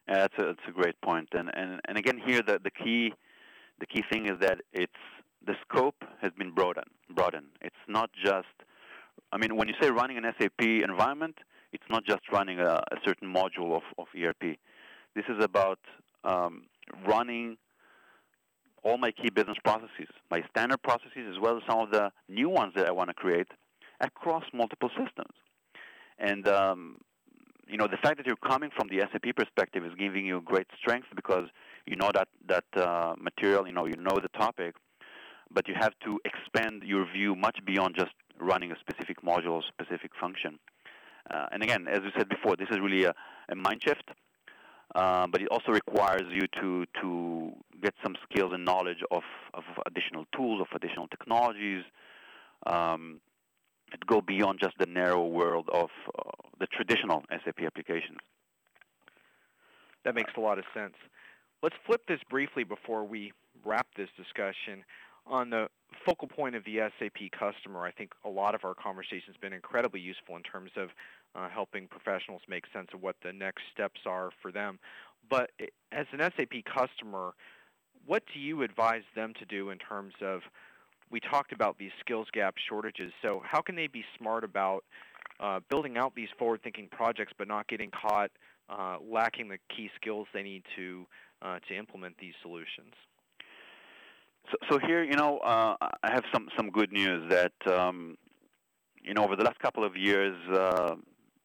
Yeah, 0.08 0.16
that's 0.16 0.34
a, 0.38 0.46
that's 0.48 0.68
a 0.68 0.72
great 0.72 1.00
point. 1.02 1.30
And, 1.34 1.50
and, 1.54 1.80
and 1.88 1.98
again, 1.98 2.20
here 2.24 2.42
the, 2.42 2.60
the, 2.64 2.72
key, 2.72 3.14
the 3.80 3.86
key 3.86 4.04
thing 4.12 4.28
is 4.28 4.40
that 4.42 4.60
it's, 4.74 4.94
the 5.46 5.56
scope 5.68 6.04
has 6.22 6.32
been 6.38 6.52
broadened. 6.52 6.92
broadened. 7.10 7.48
It's 7.62 7.76
not 7.88 8.12
just, 8.24 8.48
I 9.32 9.38
mean, 9.38 9.56
when 9.56 9.68
you 9.68 9.74
say 9.82 9.90
running 9.90 10.18
an 10.18 10.26
SAP 10.40 10.62
environment, 10.62 11.38
it's 11.74 11.84
not 11.90 12.06
just 12.06 12.22
running 12.32 12.60
a, 12.60 12.74
a 12.92 12.98
certain 13.06 13.34
module 13.34 13.76
of, 13.76 13.84
of 13.98 14.08
ERP. 14.16 14.58
This 15.16 15.26
is 15.30 15.44
about 15.44 15.80
um, 16.24 16.64
running 17.08 17.58
all 18.84 18.98
my 18.98 19.12
key 19.12 19.30
business 19.30 19.58
processes, 19.64 20.10
my 20.30 20.42
standard 20.50 20.82
processes, 20.82 21.28
as 21.30 21.40
well 21.40 21.58
as 21.58 21.64
some 21.70 21.80
of 21.80 21.92
the 21.92 22.12
new 22.28 22.50
ones 22.50 22.74
that 22.76 22.88
I 22.88 22.92
want 22.92 23.10
to 23.10 23.14
create 23.14 23.48
across 24.00 24.44
multiple 24.54 24.90
systems. 24.90 25.34
And 26.18 26.48
um, 26.48 26.98
you 27.68 27.78
know, 27.78 27.88
the 27.88 27.98
fact 27.98 28.18
that 28.18 28.26
you're 28.26 28.36
coming 28.36 28.70
from 28.76 28.90
the 28.90 29.00
SAP 29.12 29.36
perspective 29.36 29.86
is 29.86 29.92
giving 29.98 30.26
you 30.26 30.42
great 30.42 30.68
strength 30.80 31.08
because 31.16 31.48
you 31.86 31.96
know 31.96 32.12
that 32.14 32.28
that 32.48 32.66
uh, 32.76 33.16
material, 33.20 33.66
you 33.68 33.74
know, 33.74 33.86
you 33.86 33.96
know 33.98 34.20
the 34.22 34.30
topic, 34.38 34.76
but 35.52 35.68
you 35.68 35.76
have 35.80 35.94
to 36.04 36.20
expand 36.26 36.84
your 36.84 37.06
view 37.12 37.36
much 37.36 37.60
beyond 37.66 37.96
just 37.98 38.12
running 38.40 38.72
a 38.72 38.76
specific 38.80 39.22
module 39.22 39.52
or 39.52 39.64
specific 39.68 40.12
function. 40.20 40.60
Uh, 41.30 41.46
and 41.52 41.64
again, 41.64 41.88
as 41.88 42.02
we 42.02 42.12
said 42.18 42.28
before, 42.28 42.56
this 42.56 42.68
is 42.72 42.80
really 42.80 43.06
a, 43.06 43.14
a 43.50 43.56
mind 43.56 43.82
shift 43.84 44.10
uh, 44.96 45.28
but 45.28 45.42
it 45.42 45.48
also 45.50 45.72
requires 45.72 46.24
you 46.32 46.48
to 46.60 46.86
to 47.02 47.52
get 47.82 47.94
some 48.04 48.16
skills 48.30 48.52
and 48.54 48.66
knowledge 48.66 49.00
of, 49.10 49.24
of 49.54 49.64
additional 49.86 50.26
tools, 50.36 50.62
of 50.62 50.68
additional 50.76 51.08
technologies 51.08 51.84
um, 52.68 53.20
that 53.92 54.06
go 54.06 54.22
beyond 54.22 54.60
just 54.62 54.78
the 54.78 54.86
narrow 54.86 55.26
world 55.26 55.70
of 55.74 55.90
uh, 56.18 56.32
the 56.60 56.68
traditional 56.68 57.24
SAP 57.30 57.62
applications. 57.66 58.20
That 60.04 60.16
makes 60.16 60.32
a 60.38 60.40
lot 60.40 60.58
of 60.60 60.66
sense. 60.74 60.96
Let's 61.64 61.76
flip 61.86 62.02
this 62.08 62.20
briefly 62.30 62.64
before 62.64 63.04
we 63.04 63.34
wrap 63.64 63.88
this 63.96 64.10
discussion. 64.18 64.84
On 65.28 65.50
the 65.50 65.68
focal 66.06 66.28
point 66.28 66.56
of 66.56 66.64
the 66.66 66.78
SAP 67.00 67.32
customer, 67.38 67.82
I 67.86 67.92
think 67.92 68.12
a 68.26 68.30
lot 68.30 68.56
of 68.56 68.66
our 68.66 68.74
conversation 68.74 69.28
has 69.28 69.38
been 69.38 69.54
incredibly 69.54 70.00
useful 70.00 70.36
in 70.36 70.44
terms 70.44 70.72
of 70.76 70.90
uh, 71.36 71.48
helping 71.50 71.88
professionals 71.88 72.42
make 72.50 72.66
sense 72.74 72.90
of 72.94 73.02
what 73.02 73.16
the 73.24 73.32
next 73.32 73.64
steps 73.74 74.02
are 74.06 74.32
for 74.42 74.52
them. 74.52 74.80
But 75.30 75.52
as 75.92 76.08
an 76.12 76.20
SAP 76.20 76.66
customer, 76.66 77.34
what 78.06 78.24
do 78.34 78.40
you 78.40 78.64
advise 78.64 79.04
them 79.16 79.34
to 79.40 79.46
do 79.46 79.70
in 79.70 79.78
terms 79.78 80.14
of, 80.22 80.42
we 81.10 81.20
talked 81.20 81.52
about 81.54 81.78
these 81.78 81.92
skills 82.00 82.28
gap 82.34 82.56
shortages, 82.58 83.14
so 83.22 83.42
how 83.46 83.62
can 83.62 83.76
they 83.76 83.88
be 83.88 84.04
smart 84.18 84.44
about 84.44 84.84
uh, 85.40 85.60
building 85.70 85.98
out 85.98 86.16
these 86.16 86.30
forward-thinking 86.38 86.88
projects, 86.92 87.34
but 87.38 87.48
not 87.48 87.68
getting 87.68 87.92
caught 87.92 88.32
uh, 88.70 88.98
lacking 89.10 89.50
the 89.50 89.58
key 89.76 89.90
skills 89.96 90.28
they 90.34 90.44
need 90.44 90.64
to 90.76 91.06
uh, 91.42 91.60
to 91.68 91.76
implement 91.76 92.16
these 92.20 92.34
solutions. 92.42 92.94
So, 94.50 94.58
so 94.70 94.80
here, 94.80 95.04
you 95.04 95.16
know, 95.16 95.38
uh, 95.40 95.76
I 95.82 96.12
have 96.12 96.24
some 96.34 96.48
some 96.58 96.70
good 96.72 96.92
news 96.92 97.30
that 97.30 97.54
um, 97.68 98.18
you 99.02 99.14
know 99.14 99.24
over 99.24 99.36
the 99.36 99.44
last 99.44 99.60
couple 99.60 99.84
of 99.84 99.96
years, 99.96 100.36
uh, 100.50 100.96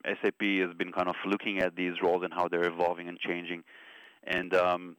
SAP 0.04 0.42
has 0.42 0.74
been 0.76 0.92
kind 0.92 1.08
of 1.08 1.16
looking 1.26 1.58
at 1.60 1.76
these 1.76 1.94
roles 2.02 2.22
and 2.24 2.32
how 2.32 2.48
they're 2.48 2.66
evolving 2.66 3.08
and 3.08 3.18
changing, 3.18 3.62
and 4.24 4.54
um, 4.54 4.96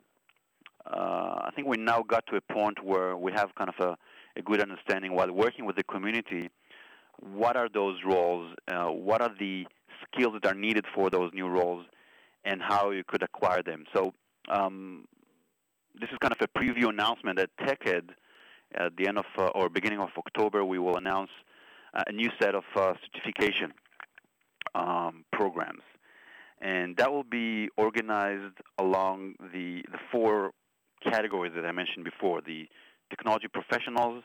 uh, 0.85 1.41
I 1.47 1.49
think 1.55 1.67
we 1.67 1.77
now 1.77 2.03
got 2.03 2.25
to 2.27 2.37
a 2.37 2.41
point 2.53 2.83
where 2.83 3.17
we 3.17 3.31
have 3.33 3.53
kind 3.55 3.69
of 3.69 3.85
a, 3.85 4.39
a 4.39 4.41
good 4.41 4.61
understanding 4.61 5.13
while 5.13 5.31
working 5.31 5.65
with 5.65 5.75
the 5.75 5.83
community. 5.83 6.49
What 7.19 7.57
are 7.57 7.67
those 7.67 7.97
roles? 8.05 8.53
Uh, 8.67 8.85
what 8.85 9.21
are 9.21 9.31
the 9.39 9.65
skills 10.05 10.33
that 10.41 10.45
are 10.45 10.55
needed 10.57 10.85
for 10.93 11.09
those 11.09 11.31
new 11.33 11.47
roles, 11.47 11.85
and 12.45 12.61
how 12.61 12.91
you 12.91 13.03
could 13.05 13.23
acquire 13.23 13.63
them? 13.63 13.85
So 13.93 14.13
um, 14.49 15.05
this 15.99 16.09
is 16.11 16.17
kind 16.19 16.33
of 16.33 16.41
a 16.41 16.59
preview 16.59 16.89
announcement 16.89 17.39
at 17.39 17.49
TechEd 17.57 18.09
at 18.75 18.95
the 18.97 19.07
end 19.07 19.17
of 19.17 19.25
uh, 19.37 19.47
or 19.47 19.69
beginning 19.69 19.99
of 19.99 20.09
October. 20.17 20.63
We 20.63 20.79
will 20.79 20.97
announce 20.97 21.31
uh, 21.93 22.03
a 22.07 22.11
new 22.11 22.29
set 22.39 22.55
of 22.55 22.63
uh, 22.75 22.93
certification 23.05 23.73
um, 24.75 25.25
programs, 25.31 25.83
and 26.61 26.97
that 26.97 27.11
will 27.11 27.23
be 27.23 27.69
organized 27.77 28.55
along 28.77 29.35
the 29.53 29.83
the 29.91 29.99
four 30.11 30.51
categories 31.03 31.53
that 31.55 31.65
I 31.65 31.71
mentioned 31.71 32.05
before: 32.05 32.41
the 32.41 32.67
technology 33.09 33.47
professionals, 33.47 34.23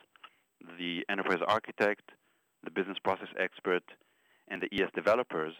the 0.78 1.04
enterprise 1.08 1.40
architect, 1.46 2.02
the 2.64 2.70
business 2.70 2.98
process 3.02 3.28
expert, 3.38 3.84
and 4.48 4.62
the 4.62 4.68
ES 4.82 4.90
developers. 4.94 5.54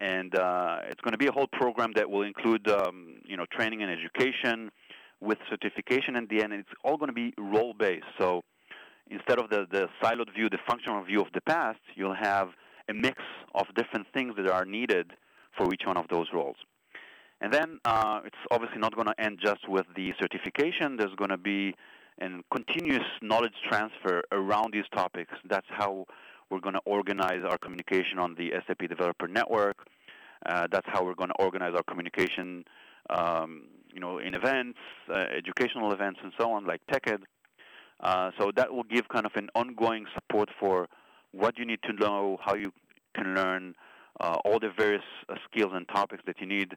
And 0.00 0.32
uh, 0.36 0.78
it's 0.88 1.00
going 1.00 1.12
to 1.12 1.18
be 1.18 1.26
a 1.26 1.32
whole 1.32 1.48
program 1.48 1.90
that 1.96 2.08
will 2.08 2.22
include, 2.22 2.68
um, 2.68 3.16
you 3.24 3.36
know, 3.36 3.46
training 3.50 3.82
and 3.82 3.90
education, 3.90 4.70
with 5.20 5.38
certification 5.50 6.16
in 6.16 6.26
the 6.30 6.42
end. 6.42 6.52
and 6.52 6.60
It's 6.60 6.80
all 6.84 6.96
going 6.96 7.08
to 7.08 7.14
be 7.14 7.34
role-based. 7.38 8.06
So 8.18 8.42
instead 9.10 9.38
of 9.38 9.50
the, 9.50 9.66
the 9.70 9.88
siloed 10.02 10.32
view, 10.34 10.48
the 10.48 10.58
functional 10.66 11.02
view 11.04 11.20
of 11.20 11.28
the 11.34 11.40
past, 11.40 11.80
you'll 11.94 12.14
have 12.14 12.48
a 12.88 12.94
mix 12.94 13.22
of 13.54 13.66
different 13.74 14.06
things 14.14 14.34
that 14.36 14.48
are 14.48 14.64
needed 14.64 15.12
for 15.56 15.72
each 15.72 15.82
one 15.84 15.96
of 15.96 16.06
those 16.10 16.26
roles. 16.32 16.56
And 17.40 17.52
then 17.52 17.78
uh, 17.84 18.20
it's 18.24 18.36
obviously 18.50 18.78
not 18.78 18.94
going 18.94 19.06
to 19.06 19.20
end 19.20 19.38
just 19.42 19.68
with 19.68 19.86
the 19.94 20.12
certification. 20.20 20.96
There's 20.96 21.14
going 21.16 21.30
to 21.30 21.36
be 21.36 21.74
a 22.20 22.28
continuous 22.52 23.06
knowledge 23.22 23.54
transfer 23.68 24.22
around 24.32 24.72
these 24.72 24.86
topics. 24.92 25.32
That's 25.48 25.66
how 25.70 26.06
we're 26.50 26.60
going 26.60 26.74
to 26.74 26.80
organize 26.84 27.42
our 27.48 27.58
communication 27.58 28.18
on 28.18 28.34
the 28.34 28.50
SAP 28.66 28.88
Developer 28.88 29.28
Network. 29.28 29.86
Uh, 30.46 30.66
that's 30.70 30.86
how 30.88 31.04
we're 31.04 31.14
going 31.14 31.28
to 31.30 31.36
organize 31.38 31.74
our 31.74 31.82
communication 31.82 32.64
um, 33.10 33.64
you 33.92 34.00
know, 34.00 34.18
in 34.18 34.34
events, 34.34 34.78
uh, 35.10 35.24
educational 35.36 35.92
events, 35.92 36.20
and 36.22 36.32
so 36.38 36.52
on, 36.52 36.66
like 36.66 36.80
TechEd. 36.90 37.22
Uh, 38.00 38.30
so 38.38 38.52
that 38.54 38.72
will 38.72 38.84
give 38.84 39.08
kind 39.08 39.26
of 39.26 39.32
an 39.34 39.48
ongoing 39.54 40.06
support 40.14 40.48
for 40.58 40.88
what 41.32 41.58
you 41.58 41.66
need 41.66 41.80
to 41.82 41.92
know, 41.92 42.38
how 42.44 42.54
you 42.54 42.72
can 43.14 43.34
learn, 43.34 43.74
uh, 44.20 44.36
all 44.44 44.58
the 44.58 44.70
various 44.76 45.02
uh, 45.28 45.34
skills 45.50 45.72
and 45.74 45.86
topics 45.88 46.22
that 46.26 46.40
you 46.40 46.46
need 46.46 46.76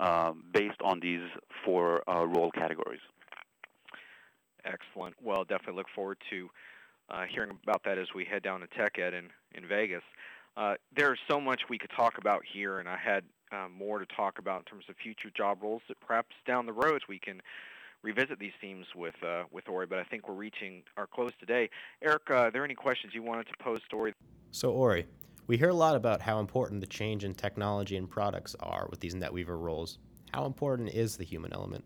uh, 0.00 0.32
based 0.52 0.80
on 0.82 1.00
these 1.00 1.22
four 1.64 2.02
uh, 2.08 2.26
role 2.26 2.50
categories. 2.50 3.00
Excellent. 4.64 5.14
Well, 5.22 5.44
definitely 5.44 5.74
look 5.74 5.88
forward 5.94 6.18
to 6.30 6.48
hearing 7.28 7.50
about 7.62 7.82
that 7.84 7.98
as 7.98 8.08
we 8.14 8.24
head 8.24 8.42
down 8.42 8.60
to 8.60 8.66
TechEd 8.66 9.12
in, 9.12 9.28
in 9.54 9.68
Vegas. 9.68 10.02
there's 10.96 11.18
so 11.28 11.38
much 11.38 11.62
we 11.68 11.78
could 11.78 11.90
talk 11.94 12.16
about 12.16 12.42
here, 12.50 12.78
and 12.78 12.88
I 12.88 12.96
had 12.96 13.24
um, 13.54 13.72
more 13.72 13.98
to 13.98 14.06
talk 14.06 14.38
about 14.38 14.60
in 14.60 14.64
terms 14.64 14.84
of 14.88 14.96
future 14.96 15.30
job 15.36 15.62
roles 15.62 15.82
that 15.88 16.00
perhaps 16.00 16.34
down 16.46 16.66
the 16.66 16.72
road 16.72 17.02
we 17.08 17.18
can 17.18 17.40
revisit 18.02 18.38
these 18.38 18.52
themes 18.60 18.86
with 18.94 19.14
uh, 19.24 19.44
with 19.50 19.68
Ori. 19.68 19.86
But 19.86 19.98
I 19.98 20.04
think 20.04 20.28
we're 20.28 20.34
reaching 20.34 20.82
our 20.96 21.06
close 21.06 21.32
today. 21.40 21.70
Eric, 22.02 22.22
uh, 22.30 22.34
are 22.34 22.50
there 22.50 22.64
any 22.64 22.74
questions 22.74 23.14
you 23.14 23.22
wanted 23.22 23.46
to 23.46 23.54
pose 23.58 23.80
to 23.90 23.96
Ori? 23.96 24.14
So 24.50 24.70
Ori, 24.70 25.06
we 25.46 25.56
hear 25.56 25.70
a 25.70 25.74
lot 25.74 25.96
about 25.96 26.20
how 26.20 26.40
important 26.40 26.80
the 26.80 26.86
change 26.86 27.24
in 27.24 27.34
technology 27.34 27.96
and 27.96 28.08
products 28.08 28.54
are 28.60 28.86
with 28.90 29.00
these 29.00 29.14
NetWeaver 29.14 29.58
roles. 29.58 29.98
How 30.32 30.46
important 30.46 30.90
is 30.90 31.16
the 31.16 31.24
human 31.24 31.52
element? 31.52 31.84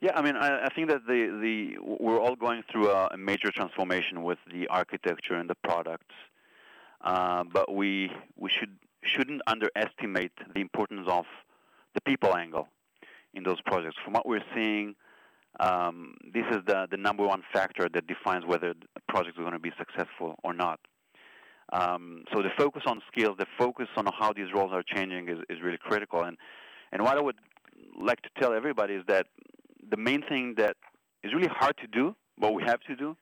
Yeah, 0.00 0.12
I 0.16 0.22
mean, 0.22 0.34
I, 0.34 0.66
I 0.66 0.68
think 0.70 0.88
that 0.88 1.06
the, 1.06 1.38
the 1.40 1.76
we're 1.80 2.20
all 2.20 2.34
going 2.34 2.64
through 2.70 2.90
a, 2.90 3.10
a 3.12 3.16
major 3.16 3.52
transformation 3.52 4.24
with 4.24 4.38
the 4.50 4.66
architecture 4.66 5.34
and 5.34 5.48
the 5.48 5.54
products, 5.54 6.14
uh, 7.02 7.44
but 7.44 7.72
we 7.72 8.10
we 8.36 8.50
should 8.50 8.76
shouldn't 9.04 9.42
underestimate 9.46 10.32
the 10.54 10.60
importance 10.60 11.06
of 11.08 11.24
the 11.94 12.00
people 12.00 12.34
angle 12.34 12.68
in 13.34 13.42
those 13.42 13.60
projects. 13.62 13.96
From 14.04 14.14
what 14.14 14.26
we're 14.26 14.44
seeing, 14.54 14.94
um, 15.60 16.14
this 16.32 16.44
is 16.50 16.58
the, 16.66 16.86
the 16.90 16.96
number 16.96 17.26
one 17.26 17.42
factor 17.52 17.88
that 17.92 18.06
defines 18.06 18.44
whether 18.46 18.70
a 18.70 19.12
project 19.12 19.38
is 19.38 19.42
going 19.42 19.52
to 19.52 19.58
be 19.58 19.72
successful 19.78 20.36
or 20.42 20.52
not. 20.52 20.80
Um, 21.72 22.24
so 22.32 22.42
the 22.42 22.50
focus 22.56 22.82
on 22.86 23.00
skills, 23.10 23.36
the 23.38 23.46
focus 23.58 23.88
on 23.96 24.06
how 24.18 24.32
these 24.32 24.52
roles 24.54 24.72
are 24.72 24.82
changing 24.82 25.28
is, 25.28 25.38
is 25.48 25.62
really 25.62 25.78
critical. 25.78 26.22
And, 26.22 26.36
and 26.92 27.02
what 27.02 27.16
I 27.16 27.20
would 27.20 27.36
like 27.98 28.20
to 28.22 28.28
tell 28.38 28.52
everybody 28.52 28.94
is 28.94 29.04
that 29.08 29.26
the 29.90 29.96
main 29.96 30.22
thing 30.28 30.54
that 30.58 30.76
is 31.22 31.32
really 31.32 31.48
hard 31.48 31.76
to 31.78 31.86
do, 31.86 32.14
what 32.36 32.54
we 32.54 32.62
have 32.64 32.80
to 32.80 32.96
do, 32.96 33.16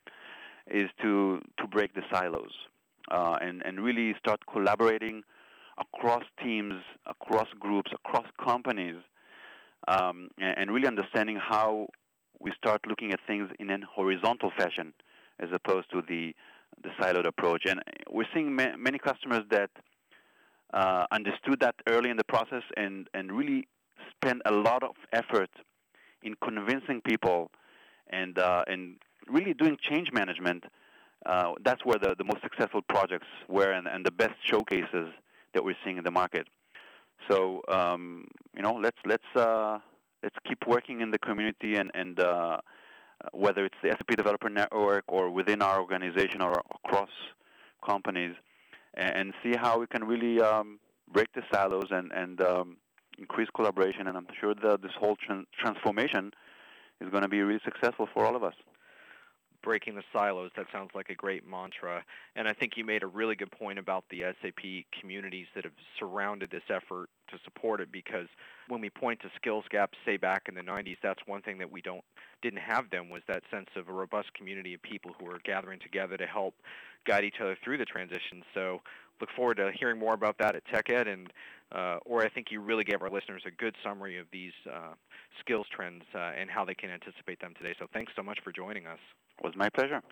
is 0.68 0.88
to, 1.02 1.40
to 1.58 1.66
break 1.66 1.94
the 1.94 2.02
silos 2.12 2.52
uh, 3.10 3.38
and, 3.40 3.62
and 3.64 3.80
really 3.80 4.14
start 4.18 4.40
collaborating 4.52 5.22
across 5.80 6.24
teams, 6.42 6.74
across 7.06 7.48
groups, 7.58 7.90
across 7.92 8.26
companies, 8.42 8.96
um, 9.88 10.28
and, 10.38 10.70
really 10.70 10.86
understanding 10.86 11.36
how 11.36 11.86
we 12.38 12.52
start 12.56 12.80
looking 12.86 13.12
at 13.12 13.20
things 13.26 13.50
in 13.58 13.70
a 13.70 13.78
horizontal 13.86 14.50
fashion 14.56 14.92
as 15.40 15.48
opposed 15.52 15.90
to 15.90 16.02
the, 16.06 16.34
the 16.82 16.90
siloed 17.00 17.26
approach. 17.26 17.64
And 17.66 17.80
we're 18.10 18.26
seeing 18.34 18.54
ma- 18.54 18.76
many 18.76 18.98
customers 18.98 19.42
that 19.50 19.70
uh, 20.72 21.06
understood 21.10 21.60
that 21.60 21.74
early 21.88 22.10
in 22.10 22.16
the 22.16 22.24
process 22.24 22.62
and, 22.76 23.08
and 23.14 23.32
really 23.32 23.66
spent 24.14 24.42
a 24.44 24.52
lot 24.52 24.82
of 24.82 24.94
effort 25.12 25.50
in 26.22 26.34
convincing 26.42 27.00
people 27.00 27.50
and, 28.10 28.38
uh, 28.38 28.64
and 28.66 28.96
really 29.28 29.54
doing 29.54 29.76
change 29.80 30.08
management. 30.12 30.64
Uh, 31.24 31.52
that's 31.64 31.84
where 31.84 31.98
the, 31.98 32.14
the 32.16 32.24
most 32.24 32.42
successful 32.42 32.82
projects 32.82 33.26
were 33.48 33.72
and, 33.72 33.86
and 33.86 34.04
the 34.04 34.10
best 34.10 34.34
showcases 34.44 35.08
that 35.54 35.64
we're 35.64 35.76
seeing 35.84 35.98
in 35.98 36.04
the 36.04 36.10
market. 36.10 36.46
So 37.28 37.62
um, 37.68 38.26
you 38.54 38.62
know, 38.62 38.74
let's 38.74 38.96
let's 39.04 39.24
uh, 39.36 39.78
let's 40.22 40.36
keep 40.46 40.66
working 40.66 41.00
in 41.00 41.10
the 41.10 41.18
community 41.18 41.76
and 41.76 41.90
and 41.94 42.18
uh, 42.20 42.58
whether 43.32 43.64
it's 43.64 43.76
the 43.82 43.90
SAP 43.90 44.16
Developer 44.16 44.48
Network 44.48 45.04
or 45.08 45.30
within 45.30 45.62
our 45.62 45.80
organization 45.80 46.40
or 46.40 46.62
across 46.84 47.10
companies, 47.84 48.34
and, 48.94 49.34
see 49.42 49.54
how 49.56 49.78
we 49.78 49.86
can 49.86 50.04
really 50.04 50.40
um, 50.40 50.78
break 51.12 51.28
the 51.34 51.42
silos 51.52 51.88
and 51.90 52.10
and 52.12 52.40
um, 52.40 52.76
increase 53.18 53.48
collaboration. 53.54 54.06
And 54.06 54.16
I'm 54.16 54.26
sure 54.40 54.54
that 54.54 54.82
this 54.82 54.92
whole 54.98 55.16
transformation 55.58 56.32
is 57.00 57.10
going 57.10 57.22
to 57.22 57.28
be 57.28 57.40
really 57.42 57.60
successful 57.64 58.08
for 58.12 58.24
all 58.24 58.36
of 58.36 58.44
us 58.44 58.54
breaking 59.62 59.94
the 59.94 60.02
silos. 60.12 60.50
That 60.56 60.66
sounds 60.72 60.90
like 60.94 61.10
a 61.10 61.14
great 61.14 61.46
mantra. 61.46 62.04
And 62.36 62.48
I 62.48 62.52
think 62.52 62.76
you 62.76 62.84
made 62.84 63.02
a 63.02 63.06
really 63.06 63.36
good 63.36 63.50
point 63.50 63.78
about 63.78 64.04
the 64.10 64.22
SAP 64.42 64.84
communities 64.98 65.46
that 65.54 65.64
have 65.64 65.72
surrounded 65.98 66.50
this 66.50 66.62
effort 66.68 67.08
to 67.28 67.38
support 67.44 67.80
it 67.80 67.92
because 67.92 68.28
when 68.68 68.80
we 68.80 68.90
point 68.90 69.20
to 69.20 69.30
skills 69.36 69.64
gaps, 69.70 69.98
say 70.04 70.16
back 70.16 70.42
in 70.48 70.54
the 70.54 70.62
90s, 70.62 70.96
that's 71.02 71.20
one 71.26 71.42
thing 71.42 71.58
that 71.58 71.70
we 71.70 71.80
don't 71.80 72.04
didn't 72.42 72.60
have 72.60 72.86
then 72.90 73.08
was 73.10 73.22
that 73.28 73.42
sense 73.50 73.68
of 73.76 73.88
a 73.88 73.92
robust 73.92 74.32
community 74.34 74.74
of 74.74 74.82
people 74.82 75.12
who 75.18 75.26
are 75.26 75.38
gathering 75.44 75.78
together 75.78 76.16
to 76.16 76.26
help 76.26 76.54
guide 77.06 77.24
each 77.24 77.40
other 77.40 77.56
through 77.62 77.76
the 77.76 77.84
transition. 77.84 78.42
So 78.54 78.80
look 79.20 79.30
forward 79.36 79.58
to 79.58 79.70
hearing 79.78 79.98
more 79.98 80.14
about 80.14 80.38
that 80.38 80.56
at 80.56 80.64
TechEd 80.66 81.06
and 81.06 81.32
uh, 81.72 81.98
Ori 82.04 82.26
I 82.26 82.28
think 82.28 82.48
you 82.50 82.60
really 82.60 82.84
gave 82.84 83.02
our 83.02 83.10
listeners 83.10 83.42
a 83.46 83.50
good 83.50 83.76
summary 83.84 84.18
of 84.18 84.26
these 84.32 84.52
uh, 84.68 84.94
skills 85.38 85.66
trends 85.70 86.02
uh, 86.14 86.32
and 86.36 86.50
how 86.50 86.64
they 86.64 86.74
can 86.74 86.90
anticipate 86.90 87.40
them 87.40 87.54
today. 87.56 87.74
So 87.78 87.86
thanks 87.92 88.12
so 88.16 88.22
much 88.22 88.38
for 88.42 88.52
joining 88.52 88.86
us. 88.86 88.98
It 89.40 89.46
was 89.46 89.56
my 89.56 89.68
pleasure. 89.68 90.02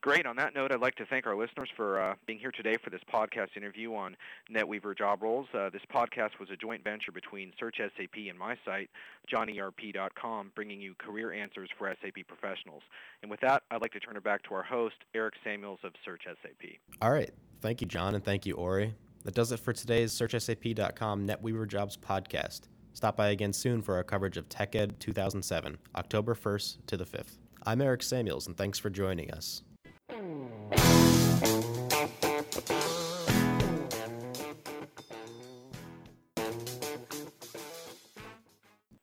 Great. 0.00 0.26
On 0.26 0.36
that 0.36 0.54
note, 0.54 0.70
I'd 0.70 0.80
like 0.80 0.94
to 0.96 1.06
thank 1.06 1.26
our 1.26 1.36
listeners 1.36 1.68
for 1.74 2.00
uh, 2.00 2.14
being 2.24 2.38
here 2.38 2.52
today 2.52 2.76
for 2.82 2.88
this 2.88 3.00
podcast 3.12 3.56
interview 3.56 3.94
on 3.94 4.16
NetWeaver 4.48 4.96
job 4.96 5.22
roles. 5.22 5.48
Uh, 5.52 5.70
this 5.70 5.82
podcast 5.92 6.38
was 6.38 6.50
a 6.52 6.56
joint 6.56 6.84
venture 6.84 7.10
between 7.10 7.52
Search 7.58 7.78
SAP 7.78 8.14
and 8.28 8.38
my 8.38 8.56
site, 8.64 8.90
jonerp.com, 9.32 10.52
bringing 10.54 10.80
you 10.80 10.94
career 10.98 11.32
answers 11.32 11.68
for 11.76 11.92
SAP 12.00 12.28
professionals. 12.28 12.82
And 13.22 13.30
with 13.30 13.40
that, 13.40 13.64
I'd 13.72 13.82
like 13.82 13.90
to 13.92 13.98
turn 13.98 14.16
it 14.16 14.22
back 14.22 14.44
to 14.44 14.54
our 14.54 14.62
host, 14.62 14.94
Eric 15.16 15.34
Samuels 15.42 15.80
of 15.82 15.92
Search 16.04 16.22
SAP. 16.26 16.78
All 17.02 17.10
right. 17.10 17.30
Thank 17.60 17.80
you, 17.80 17.88
Jon, 17.88 18.14
and 18.14 18.22
thank 18.22 18.46
you, 18.46 18.54
Ori. 18.54 18.94
That 19.24 19.34
does 19.34 19.50
it 19.50 19.58
for 19.58 19.72
today's 19.72 20.12
SearchSAP.com 20.12 21.26
NetWeaver 21.26 21.66
Jobs 21.66 21.96
podcast. 21.96 22.62
Stop 22.92 23.16
by 23.16 23.30
again 23.30 23.52
soon 23.52 23.82
for 23.82 23.96
our 23.96 24.04
coverage 24.04 24.36
of 24.36 24.48
TechEd 24.48 25.00
2007, 25.00 25.76
October 25.96 26.36
1st 26.36 26.86
to 26.86 26.96
the 26.96 27.04
5th. 27.04 27.38
I'm 27.68 27.82
Eric 27.82 28.02
Samuels, 28.02 28.46
and 28.46 28.56
thanks 28.56 28.78
for 28.78 28.88
joining 28.88 29.30
us. 29.30 29.62